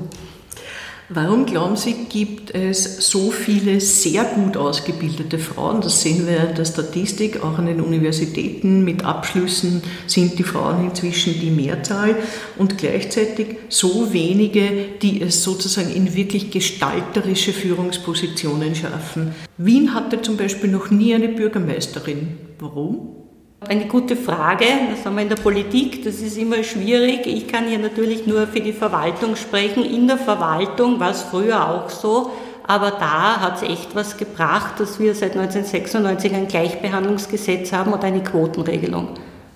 Warum 1.11 1.47
glauben 1.47 1.77
Sie, 1.77 2.05
gibt 2.11 2.55
es 2.55 3.11
so 3.11 3.31
viele 3.31 3.81
sehr 3.81 4.25
gut 4.25 4.59
ausgebildete 4.59 5.39
Frauen? 5.39 5.81
Das 5.81 6.03
sehen 6.03 6.27
wir 6.27 6.51
in 6.51 6.55
der 6.55 6.67
Statistik, 6.67 7.43
auch 7.43 7.59
an 7.59 7.65
den 7.65 7.81
Universitäten 7.81 8.85
mit 8.85 9.07
Abschlüssen 9.07 9.83
sind 10.07 10.39
die 10.39 10.43
Frauen 10.43 10.85
inzwischen 10.85 11.41
die 11.41 11.51
Mehrzahl 11.51 12.15
und 12.59 12.77
gleichzeitig 12.77 13.57
so 13.71 14.13
wenige, 14.13 14.71
die 15.01 15.23
es 15.23 15.43
sozusagen 15.43 15.91
in 15.91 16.15
wirklich 16.15 16.51
gestalterische 16.51 17.55
Führungspositionen 17.55 18.75
schaffen. 18.75 19.35
Wien 19.57 19.95
hatte 19.95 20.21
zum 20.21 20.37
Beispiel 20.37 20.71
noch 20.71 20.91
nie 20.91 21.15
eine 21.15 21.29
Bürgermeisterin. 21.29 22.37
Warum? 22.59 23.18
Eine 23.61 23.87
gute 23.87 24.15
Frage, 24.15 24.67
das 24.89 25.05
haben 25.05 25.17
wir 25.17 25.23
in 25.23 25.29
der 25.29 25.37
Politik, 25.37 26.05
das 26.05 26.21
ist 26.21 26.39
immer 26.39 26.63
schwierig. 26.63 27.27
Ich 27.27 27.49
kann 27.49 27.67
hier 27.67 27.81
natürlich 27.81 28.25
nur 28.25 28.47
für 28.47 28.61
die 28.61 28.73
Verwaltung 28.73 29.35
sprechen. 29.35 29.85
In 29.85 30.07
der 30.07 30.17
Verwaltung 30.17 31.01
war 31.01 31.11
es 31.11 31.23
früher 31.23 31.69
auch 31.69 31.91
so, 31.91 32.31
aber 32.65 32.93
da 32.93 33.41
hat 33.41 33.57
es 33.57 33.69
echt 33.69 33.97
was 33.97 34.17
gebracht, 34.17 34.79
dass 34.79 35.01
wir 35.01 35.13
seit 35.13 35.37
1996 35.37 36.35
ein 36.35 36.47
Gleichbehandlungsgesetz 36.47 37.73
haben 37.73 37.93
und 37.93 38.05
eine 38.05 38.23
Quotenregelung. 38.23 39.09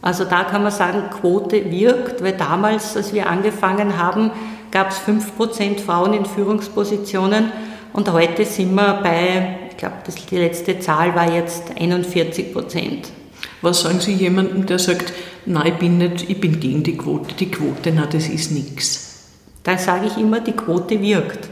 Also 0.03 0.25
da 0.25 0.43
kann 0.43 0.65
man 0.65 0.73
sagen, 0.73 1.05
Quote 1.21 1.71
wirkt, 1.71 2.25
weil 2.25 2.33
damals, 2.33 2.97
als 2.97 3.15
wir 3.15 3.29
angefangen 3.31 3.99
haben, 3.99 4.33
gab 4.73 4.91
es 4.91 4.99
5% 4.99 5.79
Frauen 5.79 6.13
in 6.13 6.27
Führungspositionen 6.27 7.53
und 7.93 8.13
heute 8.13 8.45
sind 8.47 8.75
wir 8.75 8.99
bei, 9.01 9.59
ich 9.71 9.77
glaube, 9.77 9.95
die 10.29 10.39
letzte 10.39 10.81
Zahl 10.81 11.15
war 11.15 11.33
jetzt 11.33 11.71
41 11.79 12.53
Prozent. 12.53 13.13
Was 13.63 13.83
sagen 13.83 14.01
Sie 14.01 14.13
jemandem, 14.13 14.67
der 14.67 14.81
sagt, 14.81 15.13
nein, 15.47 15.69
ich 15.69 15.75
bin 15.75 15.99
nicht, 15.99 16.29
ich 16.29 16.41
bin 16.41 16.59
gegen 16.59 16.83
die 16.83 16.97
Quote, 16.97 17.35
die 17.35 17.51
Quote, 17.51 17.93
na, 17.95 18.07
das 18.07 18.29
ist 18.29 18.51
nichts. 18.51 19.31
Da 19.63 19.79
sage 19.79 20.07
ich 20.09 20.17
immer, 20.19 20.41
die 20.41 20.53
Quote 20.53 21.01
wirkt, 21.01 21.49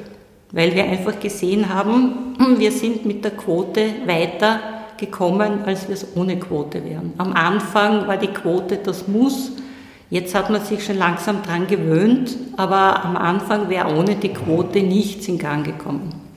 weil 0.50 0.74
wir 0.74 0.84
einfach 0.84 1.20
gesehen 1.20 1.68
haben, 1.72 2.36
wir 2.58 2.72
sind 2.72 3.06
mit 3.06 3.24
der 3.24 3.30
Quote 3.30 3.82
weiter 4.06 4.58
gekommen, 4.96 5.60
als 5.64 5.86
wir 5.86 5.94
es 5.94 6.06
ohne 6.16 6.36
Quote 6.38 6.84
wären. 6.84 7.12
Am 7.16 7.32
Anfang 7.32 8.08
war 8.08 8.16
die 8.16 8.26
Quote 8.26 8.78
das 8.78 9.06
Muss, 9.06 9.52
jetzt 10.10 10.34
hat 10.34 10.50
man 10.50 10.64
sich 10.64 10.84
schon 10.84 10.98
langsam 10.98 11.42
dran 11.44 11.68
gewöhnt, 11.68 12.36
aber 12.56 13.04
am 13.04 13.16
Anfang 13.16 13.68
wäre 13.68 13.94
ohne 13.94 14.16
die 14.16 14.32
Quote 14.32 14.82
nichts 14.82 15.28
in 15.28 15.38
Gang 15.38 15.64
gekommen. 15.64 16.29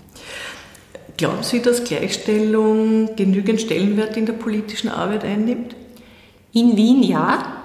Glauben 1.18 1.44
Sie, 1.44 1.62
dass 1.62 1.84
Gleichstellung 1.84 3.16
genügend 3.16 3.62
Stellenwert 3.62 4.18
in 4.18 4.26
der 4.26 4.34
politischen 4.34 4.90
Arbeit 4.90 5.24
einnimmt? 5.24 5.76
In 6.54 6.76
Wien 6.76 7.04
ja. 7.04 7.60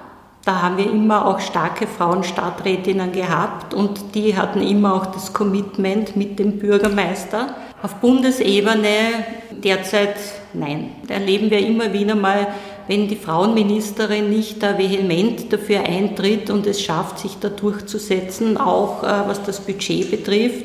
Da 0.45 0.63
haben 0.63 0.79
wir 0.79 0.91
immer 0.91 1.27
auch 1.27 1.41
starke 1.41 1.87
Frauenstadträtinnen 1.87 3.13
gehabt 3.13 3.75
und 3.75 4.15
die 4.15 4.35
hatten 4.37 4.63
immer 4.63 4.95
auch 4.95 5.07
das 5.07 5.35
Commitment 5.35 6.17
mit 6.17 6.39
dem 6.39 6.59
Bürgermeister. 6.59 7.55
Auf 7.83 7.97
Bundesebene 7.97 9.27
derzeit 9.63 10.17
nein. 10.55 10.93
Da 11.07 11.15
erleben 11.15 11.51
wir 11.51 11.59
immer 11.59 11.93
wieder 11.93 12.15
mal, 12.15 12.49
wenn 12.87 13.09
die 13.09 13.17
Frauenministerin 13.17 14.31
nicht 14.31 14.63
da 14.63 14.79
vehement 14.79 15.53
dafür 15.53 15.81
eintritt 15.81 16.49
und 16.49 16.67
es 16.67 16.81
schafft, 16.81 17.19
sich 17.19 17.37
da 17.39 17.51
durchzusetzen, 17.51 18.57
auch 18.57 19.03
äh, 19.03 19.29
was 19.29 19.43
das 19.43 19.61
Budget 19.61 20.11
betrifft, 20.11 20.65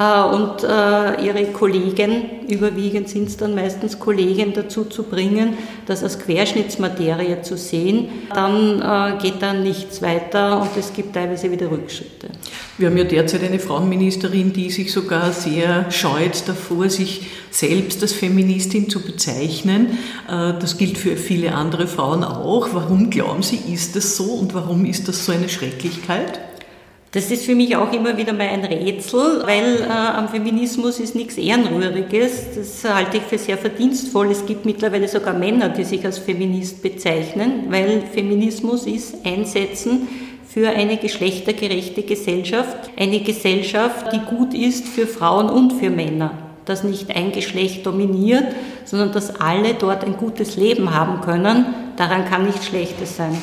und 0.00 0.64
äh, 0.64 1.26
ihre 1.26 1.44
Kollegen, 1.52 2.46
überwiegend 2.48 3.10
sind 3.10 3.28
es 3.28 3.36
dann 3.36 3.54
meistens 3.54 3.98
Kollegen, 3.98 4.54
dazu 4.54 4.86
zu 4.86 5.02
bringen, 5.02 5.58
das 5.84 6.02
als 6.02 6.18
Querschnittsmaterie 6.18 7.42
zu 7.42 7.58
sehen, 7.58 8.08
dann 8.34 8.80
äh, 8.80 9.22
geht 9.22 9.42
da 9.42 9.52
nichts 9.52 10.00
weiter 10.00 10.62
und 10.62 10.70
es 10.78 10.94
gibt 10.94 11.12
teilweise 11.12 11.50
wieder 11.52 11.70
Rückschritte. 11.70 12.28
Wir 12.78 12.88
haben 12.88 12.96
ja 12.96 13.04
derzeit 13.04 13.44
eine 13.44 13.58
Frauenministerin, 13.58 14.54
die 14.54 14.70
sich 14.70 14.90
sogar 14.90 15.32
sehr 15.32 15.90
scheut 15.90 16.48
davor, 16.48 16.88
sich 16.88 17.26
selbst 17.50 18.00
als 18.00 18.14
Feministin 18.14 18.88
zu 18.88 19.02
bezeichnen. 19.02 19.98
Das 20.26 20.78
gilt 20.78 20.96
für 20.96 21.16
viele 21.18 21.54
andere 21.54 21.86
Frauen 21.86 22.24
auch. 22.24 22.70
Warum 22.72 23.10
glauben 23.10 23.42
Sie, 23.42 23.60
ist 23.70 23.96
das 23.96 24.16
so 24.16 24.24
und 24.24 24.54
warum 24.54 24.86
ist 24.86 25.08
das 25.08 25.26
so 25.26 25.32
eine 25.32 25.50
Schrecklichkeit? 25.50 26.49
Das 27.12 27.28
ist 27.32 27.44
für 27.44 27.56
mich 27.56 27.74
auch 27.74 27.92
immer 27.92 28.16
wieder 28.16 28.32
mal 28.32 28.46
ein 28.46 28.64
Rätsel, 28.64 29.42
weil 29.44 29.82
äh, 29.82 29.88
am 29.88 30.28
Feminismus 30.28 31.00
ist 31.00 31.16
nichts 31.16 31.36
Ehrenrühriges. 31.38 32.54
Das 32.54 32.84
halte 32.84 33.16
ich 33.16 33.24
für 33.24 33.36
sehr 33.36 33.58
verdienstvoll. 33.58 34.30
Es 34.30 34.46
gibt 34.46 34.64
mittlerweile 34.64 35.08
sogar 35.08 35.34
Männer, 35.34 35.70
die 35.70 35.82
sich 35.82 36.04
als 36.04 36.18
Feminist 36.18 36.82
bezeichnen, 36.82 37.64
weil 37.68 38.02
Feminismus 38.12 38.86
ist 38.86 39.26
Einsetzen 39.26 40.06
für 40.46 40.68
eine 40.68 40.98
geschlechtergerechte 40.98 42.02
Gesellschaft, 42.02 42.90
eine 42.96 43.18
Gesellschaft, 43.20 44.12
die 44.12 44.20
gut 44.20 44.54
ist 44.54 44.86
für 44.86 45.08
Frauen 45.08 45.50
und 45.50 45.72
für 45.72 45.90
Männer, 45.90 46.32
dass 46.64 46.84
nicht 46.84 47.10
ein 47.10 47.32
Geschlecht 47.32 47.86
dominiert, 47.86 48.54
sondern 48.84 49.10
dass 49.10 49.40
alle 49.40 49.74
dort 49.74 50.04
ein 50.04 50.16
gutes 50.16 50.56
Leben 50.56 50.94
haben 50.94 51.20
können. 51.22 51.66
Daran 51.96 52.24
kann 52.24 52.46
nichts 52.46 52.66
Schlechtes 52.66 53.16
sein. 53.16 53.36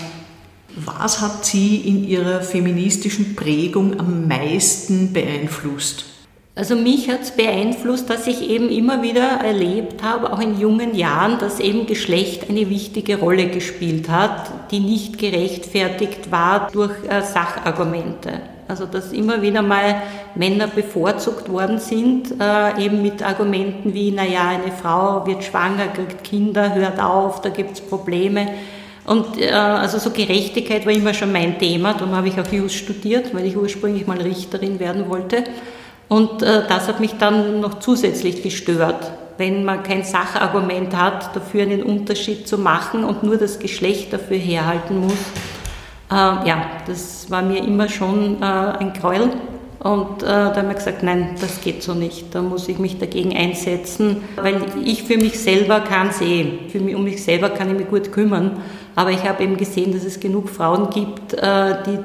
Was 0.86 1.22
hat 1.22 1.44
Sie 1.44 1.78
in 1.78 2.08
Ihrer 2.08 2.42
feministischen 2.42 3.36
Prägung 3.36 4.00
am 4.00 4.28
meisten 4.28 5.12
beeinflusst? 5.12 6.06
Also 6.54 6.76
mich 6.76 7.10
hat 7.10 7.22
es 7.22 7.32
beeinflusst, 7.32 8.12
dass 8.12 8.28
ich 8.28 8.48
eben 8.48 8.70
immer 8.70 9.02
wieder 9.02 9.28
erlebt 9.44 10.04
habe, 10.04 10.32
auch 10.32 10.40
in 10.40 10.60
jungen 10.60 10.96
Jahren, 10.96 11.40
dass 11.40 11.60
eben 11.60 11.88
Geschlecht 11.88 12.50
eine 12.50 12.70
wichtige 12.70 13.20
Rolle 13.20 13.48
gespielt 13.48 14.10
hat, 14.10 14.52
die 14.70 14.80
nicht 14.80 15.18
gerechtfertigt 15.18 16.32
war 16.32 16.70
durch 16.72 16.94
äh, 17.10 17.22
Sachargumente. 17.24 18.42
Also 18.68 18.86
dass 18.86 19.14
immer 19.14 19.42
wieder 19.42 19.64
mal 19.64 20.04
Männer 20.36 20.68
bevorzugt 20.68 21.50
worden 21.50 21.80
sind, 21.80 22.40
äh, 22.40 22.86
eben 22.86 23.02
mit 23.02 23.24
Argumenten 23.24 23.96
wie, 23.96 24.12
naja, 24.12 24.50
eine 24.50 24.72
Frau 24.72 25.26
wird 25.26 25.44
schwanger, 25.44 25.88
kriegt 25.88 26.24
Kinder, 26.24 26.76
hört 26.76 27.00
auf, 27.00 27.42
da 27.42 27.50
gibt 27.50 27.74
es 27.74 27.82
Probleme. 27.82 28.48
Und 29.08 29.42
äh, 29.42 29.50
also 29.52 29.98
so 30.00 30.12
Gerechtigkeit 30.12 30.86
war 30.86 30.92
immer 30.92 31.14
schon 31.14 31.32
mein 31.32 31.58
Thema. 31.58 31.94
Darum 31.94 32.14
habe 32.14 32.28
ich 32.28 32.40
auch 32.40 32.52
Jus 32.52 32.74
studiert, 32.74 33.34
weil 33.34 33.46
ich 33.46 33.56
ursprünglich 33.56 34.06
mal 34.06 34.22
Richterin 34.22 34.80
werden 34.80 35.10
wollte. 35.10 35.46
Und 36.10 36.44
äh, 36.44 36.68
das 36.68 36.90
hat 36.90 37.00
mich 37.00 37.14
dann 37.18 37.62
noch 37.62 37.80
zusätzlich 37.80 38.44
gestört, 38.44 39.12
wenn 39.38 39.64
man 39.64 39.82
kein 39.82 40.04
Sachargument 40.04 40.96
hat, 40.96 41.34
dafür 41.36 41.64
einen 41.64 41.84
Unterschied 41.84 42.48
zu 42.50 42.58
machen 42.58 43.06
und 43.06 43.24
nur 43.24 43.38
das 43.38 43.60
Geschlecht 43.60 44.12
dafür 44.12 44.38
herhalten 44.38 45.00
muss. 45.00 45.14
Äh, 46.12 46.48
ja, 46.48 46.66
das 46.86 47.32
war 47.32 47.42
mir 47.42 47.64
immer 47.64 47.88
schon 47.88 48.42
äh, 48.42 48.46
ein 48.46 48.92
Gräuel. 48.92 49.30
Und 49.80 50.24
äh, 50.24 50.26
da 50.26 50.56
haben 50.56 50.68
wir 50.68 50.76
gesagt, 50.76 51.04
nein, 51.04 51.36
das 51.40 51.62
geht 51.62 51.82
so 51.82 51.94
nicht. 51.94 52.34
Da 52.36 52.42
muss 52.42 52.68
ich 52.68 52.78
mich 52.78 52.98
dagegen 52.98 53.38
einsetzen, 53.38 54.24
weil 54.36 54.62
ich 54.84 55.04
für 55.04 55.18
mich 55.18 55.40
selber 55.40 55.80
kann 55.82 56.12
sehen. 56.12 56.70
Für 56.70 56.80
mich, 56.80 56.96
um 56.96 57.06
mich 57.06 57.24
selber 57.24 57.50
kann 57.50 57.70
ich 57.70 57.78
mich 57.78 57.88
gut 57.88 58.12
kümmern. 58.12 58.58
Aber 58.98 59.12
ich 59.12 59.24
habe 59.26 59.44
eben 59.44 59.58
gesehen, 59.58 59.94
dass 59.94 60.04
es 60.04 60.20
genug 60.20 60.50
Frauen 60.50 60.90
gibt, 60.90 61.34
äh, 61.34 61.84
die 61.86 62.00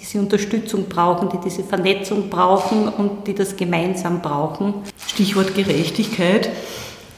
diese 0.00 0.18
Unterstützung 0.18 0.86
brauchen, 0.88 1.28
die 1.28 1.36
diese 1.44 1.62
Vernetzung 1.62 2.30
brauchen 2.30 2.88
und 2.88 3.26
die 3.26 3.34
das 3.34 3.56
gemeinsam 3.56 4.22
brauchen. 4.22 4.72
Stichwort 5.06 5.54
Gerechtigkeit. 5.54 6.48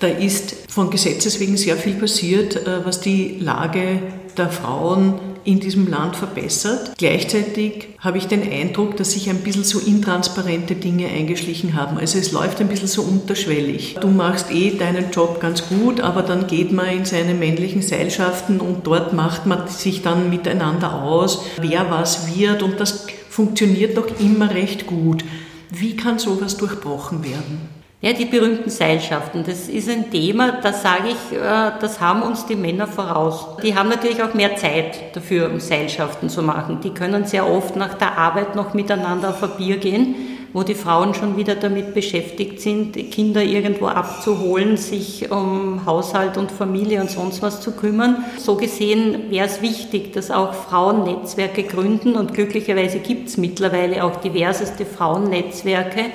Da 0.01 0.09
ist 0.09 0.57
von 0.69 0.91
Gesetzes 0.91 1.39
wegen 1.39 1.57
sehr 1.57 1.77
viel 1.77 1.95
passiert, 1.95 2.67
äh, 2.67 2.85
was 2.85 3.01
die 3.01 3.39
Lage 3.39 4.03
der 4.37 4.49
Frauen 4.49 5.15
in 5.45 5.61
diesem 5.61 5.89
Land 5.89 6.17
verbessert. 6.17 6.93
Gleichzeitig 6.99 7.89
habe 7.99 8.19
ich 8.19 8.27
den 8.27 8.43
Eindruck, 8.43 8.97
dass 8.97 9.13
sich 9.13 9.29
ein 9.31 9.39
bisschen 9.39 9.65
so 9.65 9.79
intransparente 9.79 10.75
Dinge 10.75 11.09
eingeschlichen 11.09 11.75
haben. 11.75 11.99
Also 11.99 12.19
es 12.19 12.33
läuft 12.33 12.61
ein 12.61 12.69
bisschen 12.69 12.89
so 12.89 13.03
unterschwellig. 13.03 13.97
Du 14.01 14.09
machst 14.09 14.51
eh 14.51 14.77
deinen 14.77 15.11
Job 15.11 15.41
ganz 15.41 15.69
gut, 15.69 16.01
aber 16.01 16.23
dann 16.23 16.47
geht 16.47 16.73
man 16.73 16.89
in 16.89 17.05
seine 17.05 17.35
männlichen 17.35 17.83
Seilschaften 17.83 18.61
und 18.61 18.87
dort 18.87 19.13
macht 19.13 19.47
man 19.47 19.69
sich 19.69 20.03
dann 20.03 20.31
miteinander 20.31 21.03
aus, 21.03 21.45
wer 21.61 21.91
was 21.91 22.37
wird 22.37 22.63
und 22.63 22.81
das 22.81 23.07
funktioniert 23.29 23.97
doch 23.97 24.21
immer 24.21 24.51
recht 24.51 24.87
gut. 24.87 25.25
Wie 25.71 25.97
kann 25.97 26.19
sowas 26.19 26.57
durchbrochen 26.57 27.25
werden? 27.25 27.82
Ja, 28.05 28.13
die 28.13 28.25
berühmten 28.25 28.69
Seilschaften, 28.69 29.45
das 29.47 29.69
ist 29.69 29.89
ein 29.89 30.11
Thema, 30.11 30.59
da 30.61 30.73
sage 30.73 31.11
ich, 31.11 31.39
äh, 31.39 31.71
das 31.81 32.01
haben 32.01 32.23
uns 32.23 32.45
die 32.45 32.57
Männer 32.57 32.89
voraus. 32.89 33.47
Die 33.63 33.77
haben 33.77 33.91
natürlich 33.91 34.21
auch 34.21 34.35
mehr 34.35 34.57
Zeit 34.57 35.15
dafür, 35.15 35.49
um 35.49 35.61
Seilschaften 35.61 36.29
zu 36.29 36.43
machen. 36.43 36.81
Die 36.83 36.91
können 36.91 37.27
sehr 37.27 37.49
oft 37.49 37.77
nach 37.77 37.95
der 37.95 38.19
Arbeit 38.19 38.57
noch 38.57 38.75
miteinander 38.75 39.29
auf 39.29 39.41
ein 39.45 39.51
Bier 39.57 39.77
gehen, 39.77 40.17
wo 40.53 40.65
die 40.65 40.75
Frauen 40.75 41.15
schon 41.15 41.37
wieder 41.37 41.55
damit 41.55 41.95
beschäftigt 41.95 42.61
sind, 42.61 42.97
Kinder 43.13 43.41
irgendwo 43.41 43.87
abzuholen, 43.87 44.77
sich 44.77 45.31
um 45.31 45.87
Haushalt 45.87 46.37
und 46.37 46.51
Familie 46.51 47.03
und 47.03 47.09
sonst 47.09 47.41
was 47.41 47.61
zu 47.61 47.71
kümmern. 47.71 48.25
So 48.37 48.57
gesehen 48.57 49.31
wäre 49.31 49.47
es 49.47 49.63
wichtig, 49.63 50.13
dass 50.13 50.33
auch 50.33 50.55
Frauen 50.55 51.05
Netzwerke 51.05 51.63
gründen 51.63 52.17
und 52.17 52.35
glücklicherweise 52.35 52.99
gibt 52.99 53.29
es 53.29 53.37
mittlerweile 53.37 54.03
auch 54.03 54.17
diverseste 54.17 54.87
Frauennetzwerke, 54.87 56.07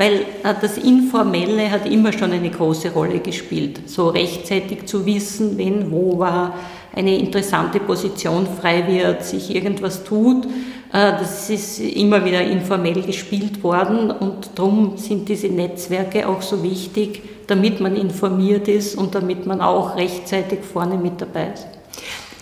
weil 0.00 0.20
äh, 0.44 0.54
das 0.58 0.78
Informelle 0.78 1.70
hat 1.70 1.84
immer 1.84 2.10
schon 2.10 2.32
eine 2.32 2.48
große 2.48 2.90
Rolle 2.90 3.18
gespielt. 3.18 3.82
So 3.84 4.08
rechtzeitig 4.08 4.86
zu 4.86 5.04
wissen, 5.04 5.58
wenn 5.58 5.90
wo 5.90 6.18
war, 6.18 6.54
eine 6.96 7.18
interessante 7.18 7.80
Position 7.80 8.46
frei 8.46 8.86
wird, 8.88 9.22
sich 9.22 9.54
irgendwas 9.54 10.02
tut. 10.02 10.46
Äh, 10.46 11.12
das 11.20 11.50
ist 11.50 11.80
immer 11.80 12.24
wieder 12.24 12.40
informell 12.40 13.02
gespielt 13.02 13.62
worden 13.62 14.10
und 14.10 14.52
darum 14.54 14.96
sind 14.96 15.28
diese 15.28 15.48
Netzwerke 15.48 16.26
auch 16.26 16.40
so 16.40 16.62
wichtig, 16.62 17.20
damit 17.46 17.80
man 17.80 17.94
informiert 17.94 18.68
ist 18.68 18.94
und 18.94 19.14
damit 19.14 19.44
man 19.44 19.60
auch 19.60 19.96
rechtzeitig 19.96 20.60
vorne 20.60 20.96
mit 20.96 21.20
dabei 21.20 21.52
ist. 21.52 21.66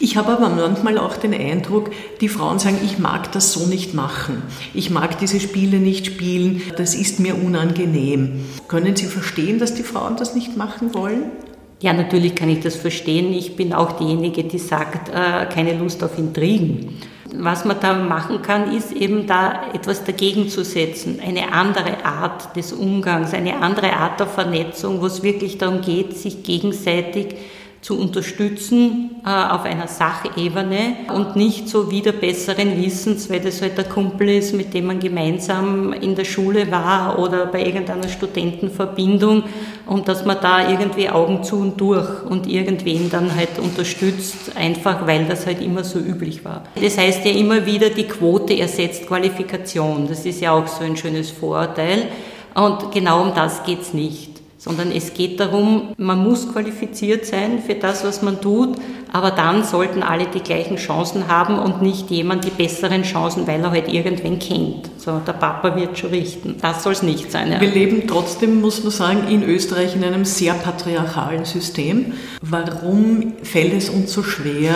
Ich 0.01 0.17
habe 0.17 0.33
aber 0.33 0.49
manchmal 0.49 0.97
auch 0.97 1.17
den 1.17 1.35
Eindruck, 1.35 1.91
die 2.21 2.29
Frauen 2.29 2.61
sagen, 2.61 2.79
ich 2.85 2.99
mag 3.01 3.33
das 3.33 3.53
so 3.53 3.67
nicht 3.67 3.95
machen. 3.95 4.43
Ich 4.73 4.91
mag 4.91 5.19
diese 5.19 5.41
Spiele 5.41 5.79
nicht 5.79 6.07
spielen. 6.07 6.63
Das 6.77 6.95
ist 6.95 7.19
mir 7.19 7.35
unangenehm. 7.35 8.45
Können 8.69 8.95
Sie 8.95 9.07
verstehen, 9.07 9.59
dass 9.59 9.75
die 9.75 9.83
Frauen 9.83 10.17
das 10.17 10.37
nicht 10.37 10.57
machen 10.57 10.95
wollen? 10.95 11.33
Ja, 11.81 11.93
natürlich 11.93 12.37
kann 12.37 12.49
ich 12.49 12.61
das 12.61 12.77
verstehen. 12.77 13.33
Ich 13.33 13.57
bin 13.57 13.73
auch 13.73 13.93
diejenige, 13.93 14.45
die 14.45 14.59
sagt, 14.59 15.09
äh, 15.09 15.47
keine 15.47 15.77
Lust 15.77 16.03
auf 16.05 16.17
Intrigen. 16.17 16.97
Was 17.35 17.65
man 17.65 17.79
da 17.81 17.95
machen 17.95 18.41
kann, 18.43 18.75
ist 18.75 18.93
eben 18.93 19.27
da 19.27 19.73
etwas 19.75 20.03
dagegen 20.05 20.49
zu 20.49 20.65
setzen. 20.65 21.21
Eine 21.25 21.53
andere 21.53 22.05
Art 22.05 22.57
des 22.57 22.73
Umgangs, 22.73 23.35
eine 23.35 23.61
andere 23.61 23.93
Art 23.93 24.19
der 24.19 24.27
Vernetzung, 24.27 25.01
wo 25.01 25.07
es 25.07 25.23
wirklich 25.23 25.59
darum 25.59 25.81
geht, 25.81 26.17
sich 26.17 26.43
gegenseitig 26.43 27.37
zu 27.81 27.99
unterstützen 27.99 29.23
äh, 29.25 29.29
auf 29.29 29.65
einer 29.65 29.87
Sachebene 29.87 30.97
und 31.15 31.37
nicht 31.37 31.69
so 31.69 31.91
wieder 31.91 32.11
besseren 32.13 32.83
Wissens, 32.83 33.31
weil 33.31 33.41
das 33.41 33.63
halt 33.63 33.79
der 33.79 33.85
Kumpel 33.85 34.31
ist, 34.31 34.53
mit 34.53 34.75
dem 34.75 34.87
man 34.87 34.99
gemeinsam 34.99 35.93
in 35.93 36.17
der 36.17 36.25
Schule 36.25 36.71
war 36.71 37.19
oder 37.19 37.47
bei 37.47 37.65
irgendeiner 37.65 38.09
Studentenverbindung 38.09 39.45
und 39.87 40.09
dass 40.09 40.25
man 40.25 40.39
da 40.41 40.69
irgendwie 40.69 41.09
Augen 41.09 41.45
zu 41.45 41.57
und 41.57 41.81
durch 41.81 42.25
und 42.25 42.49
irgendwen 42.49 43.11
dann 43.11 43.35
halt 43.35 43.59
unterstützt, 43.61 44.57
einfach 44.57 45.07
weil 45.07 45.27
das 45.27 45.47
halt 45.47 45.63
immer 45.63 45.85
so 45.85 46.01
üblich 46.01 46.45
war. 46.45 46.65
Das 46.81 46.99
heißt 46.99 47.25
ja 47.25 47.31
immer 47.31 47.65
wieder, 47.65 47.91
die 47.91 48.09
Quote 48.09 48.59
ersetzt 48.59 49.07
Qualifikation. 49.07 50.09
Das 50.09 50.27
ist 50.27 50.41
ja 50.41 50.53
auch 50.53 50.67
so 50.67 50.83
ein 50.83 50.97
schönes 50.97 51.31
Vorurteil. 51.31 52.09
Und 52.55 52.91
genau 52.91 53.23
um 53.23 53.35
das 53.35 53.63
geht's 53.63 53.95
nicht 53.95 54.38
sondern 54.59 54.91
es 54.91 55.15
geht 55.15 55.39
darum, 55.39 55.95
man 55.97 56.23
muss 56.23 56.53
qualifiziert 56.53 57.25
sein 57.25 57.61
für 57.65 57.77
das, 57.77 58.05
was 58.05 58.23
man 58.23 58.41
tut, 58.41 58.77
aber 59.13 59.31
dann 59.31 59.65
sollten 59.65 60.03
alle 60.03 60.27
die 60.27 60.41
gleichen 60.41 60.77
Chancen 60.77 61.29
haben 61.29 61.59
und 61.59 61.81
nicht 61.81 62.11
jemand 62.11 62.45
die 62.45 62.51
besseren 62.51 63.05
Chancen, 63.05 63.47
weil 63.47 63.63
er 63.63 63.71
halt 63.71 63.89
irgendwen 63.91 64.39
kennt. 64.39 64.91
So, 64.99 65.21
der 65.27 65.33
Papa 65.33 65.75
wird 65.77 65.97
schon 65.97 66.11
richten. 66.11 66.57
Das 66.61 66.83
soll 66.83 66.93
es 66.93 67.03
nicht 67.03 67.31
sein. 67.33 67.53
Ja. 67.53 67.61
Wir 67.61 67.71
leben 67.71 68.07
trotzdem, 68.07 68.61
muss 68.61 68.83
man 68.83 68.93
sagen, 68.93 69.29
in 69.29 69.43
Österreich 69.43 69.95
in 69.95 70.05
einem 70.05 70.25
sehr 70.25 70.55
patriarchalen 70.55 71.45
System. 71.45 72.13
Warum 72.43 73.35
fällt 73.43 73.73
es 73.73 73.89
uns 73.89 74.13
so 74.13 74.23
schwer, 74.23 74.75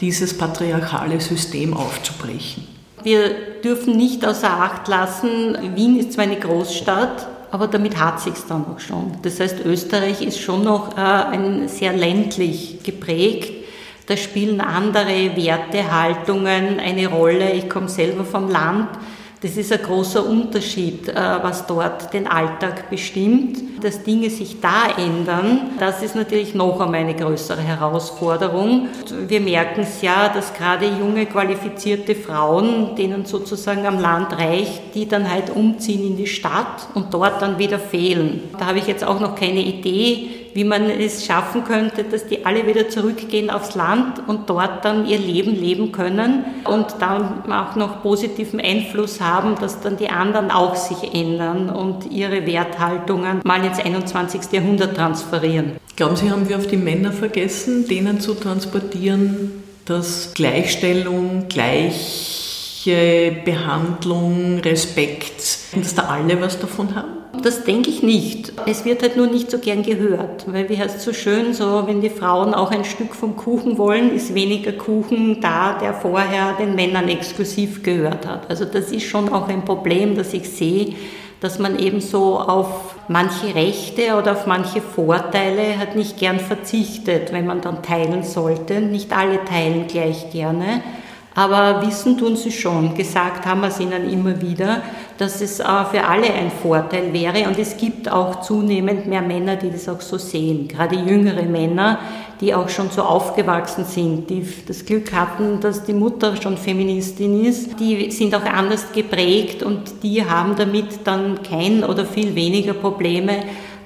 dieses 0.00 0.36
patriarchale 0.36 1.20
System 1.20 1.74
aufzubrechen? 1.74 2.66
Wir 3.04 3.30
dürfen 3.64 3.96
nicht 3.96 4.24
außer 4.24 4.50
Acht 4.50 4.86
lassen, 4.88 5.56
Wien 5.74 5.98
ist 5.98 6.12
zwar 6.12 6.24
eine 6.24 6.38
Großstadt, 6.38 7.26
aber 7.52 7.68
damit 7.68 8.00
hat 8.00 8.18
sich's 8.18 8.46
dann 8.46 8.64
auch 8.64 8.80
schon. 8.80 9.12
Das 9.20 9.38
heißt, 9.38 9.60
Österreich 9.64 10.22
ist 10.22 10.40
schon 10.40 10.64
noch 10.64 10.96
äh, 10.96 11.00
ein 11.00 11.68
sehr 11.68 11.92
ländlich 11.92 12.82
geprägt. 12.82 13.52
Da 14.06 14.16
spielen 14.16 14.62
andere 14.62 15.36
Werte, 15.36 15.92
Haltungen 15.92 16.80
eine 16.80 17.08
Rolle. 17.08 17.52
Ich 17.52 17.68
komme 17.68 17.90
selber 17.90 18.24
vom 18.24 18.48
Land. 18.50 18.88
Das 19.42 19.56
ist 19.56 19.72
ein 19.72 19.82
großer 19.82 20.24
Unterschied, 20.24 21.08
äh, 21.08 21.14
was 21.16 21.66
dort 21.66 22.14
den 22.14 22.28
Alltag 22.28 22.88
bestimmt. 22.88 23.58
Dass 23.82 24.04
Dinge 24.04 24.30
sich 24.30 24.60
da 24.60 24.84
ändern, 24.96 25.72
das 25.80 26.04
ist 26.04 26.14
natürlich 26.14 26.54
noch 26.54 26.80
einmal 26.80 27.00
eine 27.00 27.16
größere 27.16 27.60
Herausforderung. 27.60 28.86
Wir 29.26 29.40
merken 29.40 29.80
es 29.80 30.00
ja, 30.00 30.28
dass 30.28 30.54
gerade 30.54 30.86
junge, 30.86 31.26
qualifizierte 31.26 32.14
Frauen, 32.14 32.94
denen 32.94 33.24
sozusagen 33.24 33.84
am 33.84 33.98
Land 33.98 34.38
reicht, 34.38 34.94
die 34.94 35.08
dann 35.08 35.28
halt 35.28 35.50
umziehen 35.50 36.06
in 36.06 36.16
die 36.16 36.28
Stadt 36.28 36.86
und 36.94 37.12
dort 37.12 37.42
dann 37.42 37.58
wieder 37.58 37.80
fehlen. 37.80 38.42
Da 38.56 38.66
habe 38.66 38.78
ich 38.78 38.86
jetzt 38.86 39.02
auch 39.02 39.18
noch 39.18 39.34
keine 39.34 39.60
Idee, 39.60 40.41
wie 40.54 40.64
man 40.64 40.88
es 40.90 41.24
schaffen 41.24 41.64
könnte, 41.64 42.04
dass 42.04 42.26
die 42.26 42.44
alle 42.44 42.66
wieder 42.66 42.88
zurückgehen 42.88 43.50
aufs 43.50 43.74
Land 43.74 44.20
und 44.26 44.48
dort 44.50 44.84
dann 44.84 45.06
ihr 45.06 45.18
Leben 45.18 45.54
leben 45.54 45.92
können 45.92 46.44
und 46.64 46.86
dann 47.00 47.50
auch 47.50 47.76
noch 47.76 48.02
positiven 48.02 48.60
Einfluss 48.60 49.20
haben, 49.20 49.54
dass 49.60 49.80
dann 49.80 49.96
die 49.96 50.08
anderen 50.08 50.50
auch 50.50 50.74
sich 50.74 51.14
ändern 51.14 51.70
und 51.70 52.10
ihre 52.10 52.46
Werthaltungen 52.46 53.40
mal 53.44 53.64
ins 53.64 53.78
21. 53.78 54.52
Jahrhundert 54.52 54.96
transferieren. 54.96 55.72
Glauben 55.96 56.16
Sie, 56.16 56.30
haben 56.30 56.48
wir 56.48 56.56
auf 56.56 56.66
die 56.66 56.76
Männer 56.76 57.12
vergessen, 57.12 57.86
denen 57.86 58.20
zu 58.20 58.34
transportieren, 58.34 59.62
dass 59.84 60.32
Gleichstellung, 60.34 61.46
gleiche 61.48 63.36
Behandlung, 63.44 64.58
Respekt, 64.60 65.58
dass 65.74 65.94
da 65.94 66.04
alle 66.04 66.40
was 66.40 66.58
davon 66.58 66.94
haben? 66.94 67.21
Das 67.40 67.64
denke 67.64 67.88
ich 67.88 68.02
nicht. 68.02 68.52
Es 68.66 68.84
wird 68.84 69.02
halt 69.02 69.16
nur 69.16 69.26
nicht 69.26 69.50
so 69.50 69.58
gern 69.58 69.82
gehört, 69.82 70.52
weil 70.52 70.68
wie 70.68 70.76
heißt 70.76 70.96
es 70.96 71.04
so 71.04 71.12
schön, 71.12 71.54
so 71.54 71.86
wenn 71.86 72.02
die 72.02 72.10
Frauen 72.10 72.52
auch 72.52 72.70
ein 72.70 72.84
Stück 72.84 73.14
vom 73.14 73.36
Kuchen 73.36 73.78
wollen, 73.78 74.14
ist 74.14 74.34
weniger 74.34 74.72
Kuchen 74.72 75.40
da, 75.40 75.78
der 75.78 75.94
vorher 75.94 76.54
den 76.58 76.74
Männern 76.74 77.08
exklusiv 77.08 77.82
gehört 77.82 78.26
hat. 78.26 78.50
Also 78.50 78.66
das 78.66 78.92
ist 78.92 79.06
schon 79.06 79.30
auch 79.30 79.48
ein 79.48 79.64
Problem, 79.64 80.14
das 80.14 80.34
ich 80.34 80.48
sehe, 80.50 80.94
dass 81.40 81.58
man 81.58 81.78
eben 81.78 82.00
so 82.00 82.38
auf 82.38 82.94
manche 83.08 83.54
Rechte 83.54 84.14
oder 84.16 84.32
auf 84.32 84.46
manche 84.46 84.80
Vorteile 84.80 85.78
halt 85.78 85.96
nicht 85.96 86.18
gern 86.18 86.38
verzichtet, 86.38 87.32
wenn 87.32 87.46
man 87.46 87.62
dann 87.62 87.82
teilen 87.82 88.22
sollte. 88.22 88.80
Nicht 88.80 89.16
alle 89.16 89.44
teilen 89.44 89.86
gleich 89.88 90.30
gerne. 90.30 90.82
Aber 91.34 91.86
wissen 91.86 92.18
tun 92.18 92.36
sie 92.36 92.52
schon. 92.52 92.94
Gesagt 92.94 93.46
haben 93.46 93.62
wir 93.62 93.68
es 93.68 93.80
ihnen 93.80 94.10
immer 94.10 94.40
wieder, 94.42 94.82
dass 95.16 95.40
es 95.40 95.60
äh, 95.60 95.64
für 95.90 96.04
alle 96.04 96.32
ein 96.32 96.50
Vorteil 96.50 97.12
wäre. 97.12 97.48
Und 97.48 97.58
es 97.58 97.76
gibt 97.76 98.10
auch 98.10 98.42
zunehmend 98.42 99.06
mehr 99.06 99.22
Männer, 99.22 99.56
die 99.56 99.70
das 99.70 99.88
auch 99.88 100.00
so 100.00 100.18
sehen. 100.18 100.68
Gerade 100.68 100.96
jüngere 100.96 101.44
Männer, 101.44 102.00
die 102.40 102.54
auch 102.54 102.68
schon 102.68 102.90
so 102.90 103.02
aufgewachsen 103.02 103.86
sind, 103.86 104.28
die 104.28 104.46
das 104.66 104.84
Glück 104.84 105.12
hatten, 105.12 105.60
dass 105.60 105.84
die 105.84 105.94
Mutter 105.94 106.36
schon 106.36 106.58
Feministin 106.58 107.44
ist. 107.44 107.80
Die 107.80 108.10
sind 108.10 108.34
auch 108.34 108.44
anders 108.44 108.92
geprägt 108.92 109.62
und 109.62 110.02
die 110.02 110.28
haben 110.28 110.54
damit 110.56 111.00
dann 111.04 111.42
kein 111.42 111.82
oder 111.82 112.04
viel 112.04 112.34
weniger 112.34 112.74
Probleme 112.74 113.38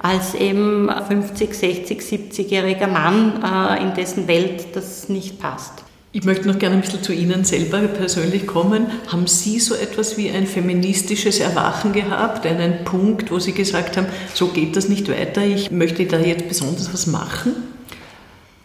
als 0.03 0.35
eben 0.35 0.91
50, 1.09 1.55
60, 1.55 2.01
70-jähriger 2.01 2.87
Mann, 2.87 3.43
äh, 3.43 3.83
in 3.83 3.95
dessen 3.95 4.27
Welt 4.29 4.75
das 4.75 5.09
nicht 5.09 5.41
passt. 5.41 5.86
Ich 6.13 6.25
möchte 6.25 6.49
noch 6.49 6.59
gerne 6.59 6.77
ein 6.77 6.81
bisschen 6.81 7.03
zu 7.03 7.13
Ihnen 7.13 7.45
selber 7.45 7.81
persönlich 7.81 8.47
kommen. 8.47 8.87
Haben 9.09 9.27
Sie 9.27 9.59
so 9.61 9.75
etwas 9.75 10.17
wie 10.17 10.31
ein 10.31 10.47
feministisches 10.47 11.41
Erwachen 11.41 11.93
gehabt, 11.93 12.47
einen 12.47 12.85
Punkt, 12.85 13.31
wo 13.31 13.39
Sie 13.39 13.53
gesagt 13.53 13.97
haben, 13.97 14.07
so 14.33 14.49
geht 14.49 14.77
das 14.77 14.89
nicht 14.89 15.11
weiter, 15.11 15.43
ich 15.43 15.71
möchte 15.71 16.07
da 16.07 16.19
jetzt 16.19 16.49
besonders 16.49 16.93
was 16.93 17.07
machen? 17.07 17.55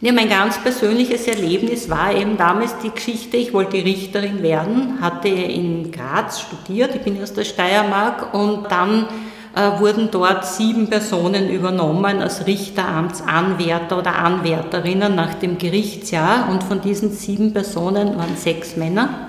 Ja, 0.04 0.14
mein 0.14 0.30
ganz 0.30 0.60
persönliches 0.60 1.28
Erlebnis 1.28 1.88
war 1.88 2.16
eben 2.16 2.36
damals 2.36 2.76
die 2.84 2.90
Geschichte, 2.90 3.38
ich 3.38 3.54
wollte 3.54 3.78
Richterin 3.78 4.42
werden, 4.42 5.00
hatte 5.00 5.28
in 5.28 5.92
Graz 5.92 6.42
studiert, 6.42 6.96
ich 6.96 7.02
bin 7.02 7.22
aus 7.22 7.34
der 7.34 7.44
Steiermark 7.44 8.34
und 8.34 8.72
dann 8.72 9.08
äh, 9.56 9.80
wurden 9.80 10.10
dort 10.12 10.46
sieben 10.46 10.90
Personen 10.90 11.50
übernommen 11.50 12.22
als 12.22 12.48
Richteramtsanwärter 12.48 13.98
oder 13.98 14.16
Anwärterinnen 14.16 15.14
nach 15.16 15.34
dem 15.36 15.58
Gerichtsjahr 15.58 16.50
und 16.50 16.64
von 16.64 16.82
diesen 16.82 17.12
sieben 17.12 17.52
Personen 17.52 18.18
waren 18.18 18.38
sechs 18.38 18.78
Männer. 18.78 19.28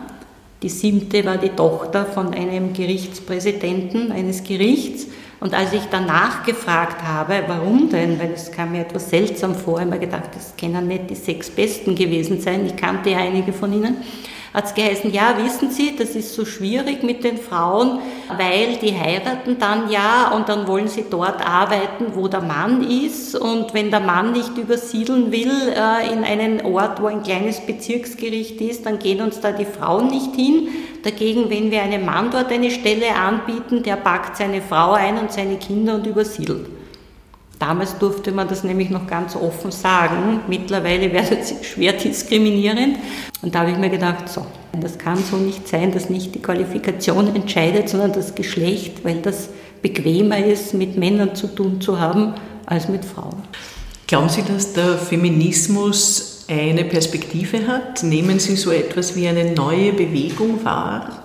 Die 0.63 0.69
siebte 0.69 1.25
war 1.25 1.39
die 1.39 1.49
Tochter 1.49 2.07
von 2.07 2.33
einem 2.35 2.73
Gerichtspräsidenten 2.73 4.13
eines 4.13 4.45
Gerichts. 4.45 5.09
Und 5.41 5.55
als 5.55 5.73
ich 5.73 5.83
danach 5.91 6.45
gefragt 6.45 7.03
habe, 7.03 7.43
warum 7.49 7.91
denn, 7.91 8.21
weil 8.21 8.31
es 8.31 8.53
kam 8.53 8.71
mir 8.71 8.83
etwas 8.83 9.11
seltsam 9.11 9.57
vor, 9.57 9.81
habe 9.81 9.87
ich 9.87 9.95
mir 9.95 10.07
gedacht, 10.07 10.31
das 10.37 10.55
können 10.57 10.87
nicht 10.87 11.11
die 11.11 11.17
sechs 11.17 11.51
Besten 11.51 11.97
gewesen 11.97 12.41
sein, 12.41 12.65
ich 12.65 12.77
kannte 12.77 13.11
ja 13.11 13.19
einige 13.19 13.53
von 13.53 13.73
ihnen, 13.73 13.97
hat 14.55 14.67
es 14.67 14.75
geheißen, 14.75 15.13
ja, 15.13 15.35
wissen 15.43 15.71
Sie, 15.71 15.97
das 15.97 16.11
ist 16.11 16.35
so 16.35 16.45
schwierig 16.45 17.03
mit 17.03 17.25
den 17.25 17.39
Frauen, 17.39 18.01
weil 18.37 18.77
die 18.77 18.95
heiraten 18.95 19.59
dann 19.59 19.91
ja 19.91 20.33
und 20.35 20.49
dann 20.49 20.67
wollen 20.67 20.89
sie 20.89 21.07
dort 21.09 21.47
arbeiten, 21.47 22.15
wo 22.15 22.29
der 22.29 22.43
Mann 22.43 22.83
ist 22.83 23.35
und 23.35 23.73
wenn 23.73 23.91
der 23.91 24.01
Mann 24.01 24.33
nicht 24.33 24.57
übersiedeln 24.59 25.33
will 25.33 25.51
äh, 25.51 26.13
in 26.13 26.25
einen 26.25 26.61
Ort, 26.67 27.01
wo 27.01 27.07
ein 27.07 27.23
kleines 27.23 27.61
Bezirksgericht 27.61 28.61
ist, 28.61 28.85
dann 28.85 28.99
gehen 28.99 29.23
uns 29.23 29.41
da 29.41 29.53
die 29.53 29.65
Frauen 29.65 30.09
nicht 30.09 30.35
hin. 30.35 30.69
Dagegen, 31.03 31.49
wenn 31.49 31.71
wir 31.71 31.83
einem 31.83 32.05
Mann 32.05 32.31
dort 32.31 32.53
eine 32.53 32.71
Stelle 32.71 33.15
anbieten, 33.15 33.83
der 33.83 33.97
packt 33.97 34.37
seine 34.37 34.61
Frau 34.61 34.93
ein 34.93 35.19
und 35.19 35.33
seine 35.33 35.57
Kinder 35.57 35.95
und 35.95 36.07
übersiedelt. 36.07 36.67
Damals 37.63 37.97
durfte 37.97 38.33
man 38.33 38.49
das 38.49 38.65
nämlich 38.65 38.91
noch 38.91 39.07
ganz 39.07 39.37
offen 39.37 39.71
sagen. 39.71 40.41
Mittlerweile 40.49 41.13
wäre 41.13 41.37
das 41.37 41.65
schwer 41.65 41.93
diskriminierend. 41.93 42.99
Und 43.41 43.55
da 43.55 43.61
habe 43.61 43.71
ich 43.71 43.79
mir 43.79 43.89
gedacht, 43.89 44.29
so, 44.29 44.45
das 44.81 44.99
kann 44.99 45.19
so 45.19 45.37
nicht 45.37 45.69
sein, 45.69 45.93
dass 45.93 46.11
nicht 46.11 46.35
die 46.35 46.43
Qualifikation 46.43 47.33
entscheidet, 47.37 47.89
sondern 47.89 48.13
das 48.15 48.35
Geschlecht, 48.35 49.05
weil 49.05 49.23
das 49.23 49.51
bequemer 49.81 50.45
ist, 50.45 50.75
mit 50.75 50.99
Männern 50.99 51.37
zu 51.37 51.47
tun 51.47 51.81
zu 51.81 52.01
haben, 52.01 52.35
als 52.67 52.89
mit 52.89 53.05
Frauen. 53.05 53.45
Glauben 54.09 54.29
Sie, 54.29 54.43
dass 54.43 54.73
der 54.73 54.99
Feminismus 54.99 56.47
eine 56.49 56.83
Perspektive 56.83 57.69
hat? 57.69 58.03
Nehmen 58.03 58.41
Sie 58.41 58.57
so 58.57 58.73
etwas 58.73 59.15
wie 59.15 59.29
eine 59.29 59.53
neue 59.53 59.93
Bewegung 59.93 60.65
wahr? 60.65 61.23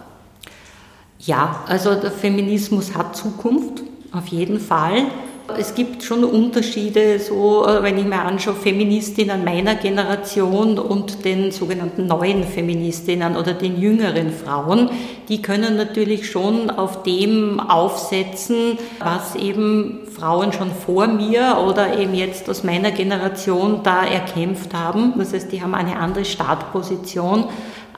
Ja, 1.18 1.64
also 1.68 1.96
der 1.96 2.12
Feminismus 2.12 2.94
hat 2.94 3.16
Zukunft, 3.16 3.82
auf 4.12 4.28
jeden 4.28 4.60
Fall. 4.60 5.08
Es 5.56 5.76
gibt 5.76 6.04
schon 6.04 6.24
Unterschiede, 6.24 7.20
so 7.20 7.66
äh, 7.66 7.82
wenn 7.82 7.98
ich 7.98 8.06
mir 8.06 8.22
anschaue, 8.22 8.56
Feministinnen 8.56 9.46
meiner 9.46 9.76
Generation 9.76 10.78
und 10.78 11.24
den 11.24 11.52
sogenannten 11.52 12.06
neuen 12.06 12.44
Feministinnen 12.44 13.38
oder 13.38 13.54
den 13.54 13.80
jüngeren 13.80 14.32
Frauen, 14.32 14.90
die 15.30 15.42
können 15.42 15.78
natürlich 15.78 16.30
schon 16.30 16.70
auf 16.70 17.04
dem 17.04 17.60
aufsetzen, 17.62 18.78
was 19.00 19.36
eben 19.36 20.00
Frauen 20.14 20.52
schon 20.52 20.72
vor 20.72 21.08
mir 21.08 21.58
oder 21.66 21.98
eben 21.98 22.14
jetzt 22.14 22.50
aus 22.50 22.64
meiner 22.64 22.92
Generation 22.92 23.82
da 23.84 24.04
erkämpft 24.06 24.74
haben. 24.74 25.14
Das 25.18 25.34
heißt, 25.34 25.52
die 25.52 25.62
haben 25.62 25.76
eine 25.76 25.98
andere 25.98 26.26
Startposition 26.26 27.46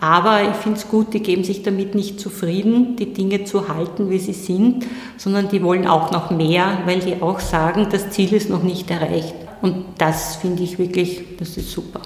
aber 0.01 0.49
ich 0.49 0.55
finde 0.55 0.79
es 0.79 0.88
gut, 0.88 1.13
die 1.13 1.21
geben 1.21 1.43
sich 1.43 1.63
damit 1.63 1.93
nicht 1.93 2.19
zufrieden, 2.19 2.95
die 2.95 3.13
Dinge 3.13 3.43
zu 3.43 3.67
halten, 3.67 4.09
wie 4.09 4.19
sie 4.19 4.33
sind, 4.33 4.85
sondern 5.17 5.49
die 5.49 5.62
wollen 5.62 5.88
auch 5.88 6.12
noch 6.12 6.31
mehr, 6.31 6.79
weil 6.85 6.99
die 6.99 7.21
auch 7.21 7.39
sagen, 7.39 7.88
das 7.91 8.09
Ziel 8.12 8.33
ist 8.33 8.49
noch 8.49 8.63
nicht 8.63 8.89
erreicht. 8.89 9.35
Und 9.62 9.83
das 9.97 10.38
finde 10.38 10.63
ich 10.63 10.79
wirklich, 10.79 11.21
das 11.38 11.57
ist 11.57 11.71
super. 11.71 12.01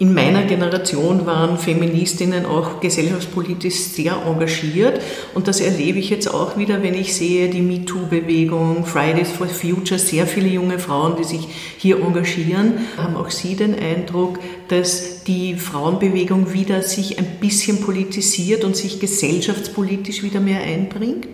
In 0.00 0.12
meiner 0.12 0.42
Generation 0.42 1.24
waren 1.24 1.56
Feministinnen 1.56 2.46
auch 2.46 2.80
gesellschaftspolitisch 2.80 3.76
sehr 3.76 4.16
engagiert 4.26 5.00
und 5.34 5.46
das 5.46 5.60
erlebe 5.60 6.00
ich 6.00 6.10
jetzt 6.10 6.34
auch 6.34 6.56
wieder, 6.56 6.82
wenn 6.82 6.94
ich 6.94 7.14
sehe 7.14 7.48
die 7.48 7.62
MeToo-Bewegung, 7.62 8.86
Fridays 8.86 9.30
for 9.30 9.46
Future, 9.46 10.00
sehr 10.00 10.26
viele 10.26 10.48
junge 10.48 10.80
Frauen, 10.80 11.14
die 11.16 11.22
sich 11.22 11.46
hier 11.78 12.00
engagieren. 12.00 12.88
Haben 12.96 13.14
auch 13.14 13.30
Sie 13.30 13.54
den 13.54 13.78
Eindruck, 13.78 14.40
dass 14.66 15.13
die 15.26 15.56
Frauenbewegung 15.56 16.52
wieder 16.52 16.82
sich 16.82 17.18
ein 17.18 17.38
bisschen 17.40 17.80
politisiert 17.80 18.64
und 18.64 18.76
sich 18.76 19.00
gesellschaftspolitisch 19.00 20.22
wieder 20.22 20.40
mehr 20.40 20.60
einbringt? 20.60 21.28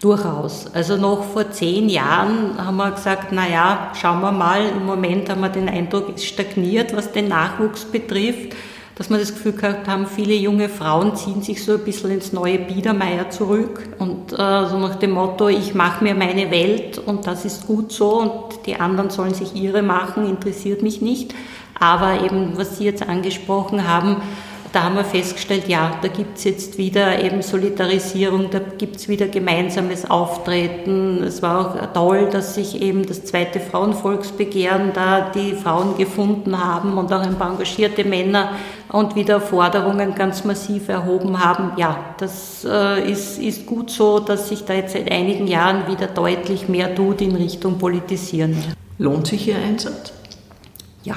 Durchaus. 0.00 0.66
Also 0.74 0.96
noch 0.96 1.22
vor 1.22 1.52
zehn 1.52 1.88
Jahren 1.88 2.56
haben 2.58 2.76
wir 2.76 2.90
gesagt, 2.90 3.28
na 3.30 3.48
ja, 3.48 3.92
schauen 3.94 4.20
wir 4.20 4.32
mal, 4.32 4.62
im 4.66 4.84
Moment 4.84 5.30
haben 5.30 5.42
wir 5.42 5.48
den 5.48 5.68
Eindruck, 5.68 6.12
es 6.16 6.24
stagniert, 6.24 6.96
was 6.96 7.12
den 7.12 7.28
Nachwuchs 7.28 7.84
betrifft, 7.84 8.56
dass 8.96 9.10
wir 9.10 9.18
das 9.18 9.32
Gefühl 9.32 9.52
gehabt 9.52 9.86
haben, 9.86 10.06
viele 10.08 10.34
junge 10.34 10.68
Frauen 10.68 11.14
ziehen 11.14 11.42
sich 11.42 11.64
so 11.64 11.74
ein 11.74 11.84
bisschen 11.84 12.10
ins 12.10 12.32
neue 12.32 12.58
Biedermeier 12.58 13.30
zurück 13.30 13.88
und 13.98 14.32
äh, 14.32 14.36
so 14.36 14.78
nach 14.78 14.96
dem 14.96 15.12
Motto, 15.12 15.48
ich 15.48 15.74
mache 15.74 16.02
mir 16.02 16.14
meine 16.14 16.50
Welt 16.50 16.98
und 16.98 17.26
das 17.28 17.44
ist 17.44 17.68
gut 17.68 17.92
so 17.92 18.20
und 18.20 18.66
die 18.66 18.76
anderen 18.76 19.10
sollen 19.10 19.34
sich 19.34 19.54
ihre 19.54 19.82
machen, 19.82 20.28
interessiert 20.28 20.82
mich 20.82 21.00
nicht. 21.00 21.32
Aber 21.82 22.22
eben, 22.22 22.52
was 22.54 22.78
Sie 22.78 22.84
jetzt 22.84 23.02
angesprochen 23.02 23.88
haben, 23.88 24.22
da 24.70 24.84
haben 24.84 24.94
wir 24.94 25.04
festgestellt, 25.04 25.66
ja, 25.66 25.96
da 26.00 26.06
gibt 26.06 26.38
es 26.38 26.44
jetzt 26.44 26.78
wieder 26.78 27.22
eben 27.22 27.42
Solidarisierung, 27.42 28.50
da 28.50 28.60
gibt 28.60 28.96
es 28.96 29.08
wieder 29.08 29.26
gemeinsames 29.26 30.08
Auftreten. 30.08 31.24
Es 31.24 31.42
war 31.42 31.60
auch 31.60 31.92
toll, 31.92 32.28
dass 32.30 32.54
sich 32.54 32.80
eben 32.80 33.04
das 33.04 33.24
zweite 33.24 33.58
Frauenvolksbegehren 33.58 34.92
da 34.94 35.32
die 35.34 35.54
Frauen 35.54 35.98
gefunden 35.98 36.56
haben 36.56 36.96
und 36.98 37.12
auch 37.12 37.20
ein 37.20 37.34
paar 37.34 37.50
engagierte 37.50 38.04
Männer 38.04 38.52
und 38.88 39.16
wieder 39.16 39.40
Forderungen 39.40 40.14
ganz 40.14 40.44
massiv 40.44 40.88
erhoben 40.88 41.44
haben. 41.44 41.72
Ja, 41.78 42.14
das 42.18 42.64
äh, 42.64 43.10
ist, 43.10 43.40
ist 43.40 43.66
gut 43.66 43.90
so, 43.90 44.20
dass 44.20 44.48
sich 44.48 44.64
da 44.64 44.74
jetzt 44.74 44.92
seit 44.92 45.10
einigen 45.10 45.48
Jahren 45.48 45.88
wieder 45.88 46.06
deutlich 46.06 46.68
mehr 46.68 46.94
tut 46.94 47.20
in 47.22 47.34
Richtung 47.34 47.76
Politisieren. 47.76 48.56
Lohnt 48.98 49.26
sich 49.26 49.48
Ihr 49.48 49.56
Einsatz? 49.56 50.12
Ja, 51.02 51.16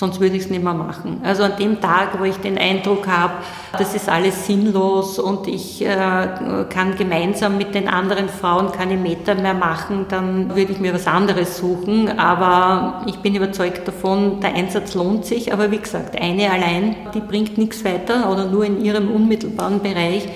Sonst 0.00 0.18
würde 0.18 0.34
ich 0.34 0.44
es 0.44 0.50
nicht 0.50 0.64
mehr 0.64 0.72
machen. 0.72 1.20
Also 1.24 1.42
an 1.42 1.58
dem 1.58 1.78
Tag, 1.78 2.18
wo 2.18 2.24
ich 2.24 2.36
den 2.36 2.56
Eindruck 2.56 3.06
habe, 3.06 3.34
das 3.76 3.94
ist 3.94 4.08
alles 4.08 4.46
sinnlos 4.46 5.18
und 5.18 5.46
ich 5.46 5.84
äh, 5.84 6.26
kann 6.70 6.96
gemeinsam 6.96 7.58
mit 7.58 7.74
den 7.74 7.86
anderen 7.86 8.30
Frauen 8.30 8.72
keine 8.72 8.96
Meter 8.96 9.34
mehr 9.34 9.52
machen, 9.52 10.06
dann 10.08 10.56
würde 10.56 10.72
ich 10.72 10.80
mir 10.80 10.94
was 10.94 11.06
anderes 11.06 11.58
suchen. 11.58 12.18
Aber 12.18 13.02
ich 13.04 13.16
bin 13.16 13.34
überzeugt 13.34 13.86
davon, 13.86 14.40
der 14.40 14.54
Einsatz 14.54 14.94
lohnt 14.94 15.26
sich. 15.26 15.52
Aber 15.52 15.70
wie 15.70 15.76
gesagt, 15.76 16.18
eine 16.18 16.50
allein, 16.50 16.96
die 17.12 17.20
bringt 17.20 17.58
nichts 17.58 17.84
weiter 17.84 18.32
oder 18.32 18.46
nur 18.46 18.64
in 18.64 18.82
ihrem 18.82 19.10
unmittelbaren 19.10 19.80
Bereich. 19.80 20.26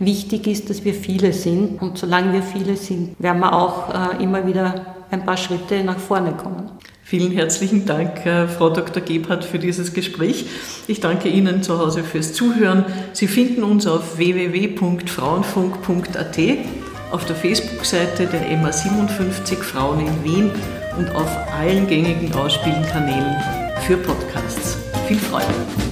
Wichtig 0.00 0.46
ist, 0.46 0.68
dass 0.68 0.84
wir 0.84 0.92
viele 0.92 1.32
sind. 1.32 1.80
Und 1.80 1.96
solange 1.96 2.34
wir 2.34 2.42
viele 2.42 2.76
sind, 2.76 3.18
werden 3.18 3.40
wir 3.40 3.54
auch 3.54 3.88
äh, 3.88 4.22
immer 4.22 4.46
wieder 4.46 4.74
ein 5.10 5.24
paar 5.24 5.38
Schritte 5.38 5.82
nach 5.82 5.98
vorne 5.98 6.32
kommen. 6.32 6.63
Vielen 7.14 7.30
herzlichen 7.30 7.86
Dank, 7.86 8.26
äh, 8.26 8.48
Frau 8.48 8.70
Dr. 8.70 9.00
Gebhardt, 9.00 9.44
für 9.44 9.60
dieses 9.60 9.94
Gespräch. 9.94 10.46
Ich 10.88 10.98
danke 10.98 11.28
Ihnen 11.28 11.62
zu 11.62 11.78
Hause 11.78 12.02
fürs 12.02 12.32
Zuhören. 12.32 12.84
Sie 13.12 13.28
finden 13.28 13.62
uns 13.62 13.86
auf 13.86 14.18
www.frauenfunk.at, 14.18 16.38
auf 17.12 17.24
der 17.24 17.36
Facebook-Seite 17.36 18.26
der 18.26 18.40
MA 18.56 18.72
57 18.72 19.58
Frauen 19.58 20.00
in 20.00 20.24
Wien 20.24 20.50
und 20.98 21.14
auf 21.14 21.30
allen 21.56 21.86
gängigen 21.86 22.34
Ausspielenkanälen 22.34 23.36
für 23.86 23.96
Podcasts. 23.96 24.76
Viel 25.06 25.18
Freude! 25.18 25.83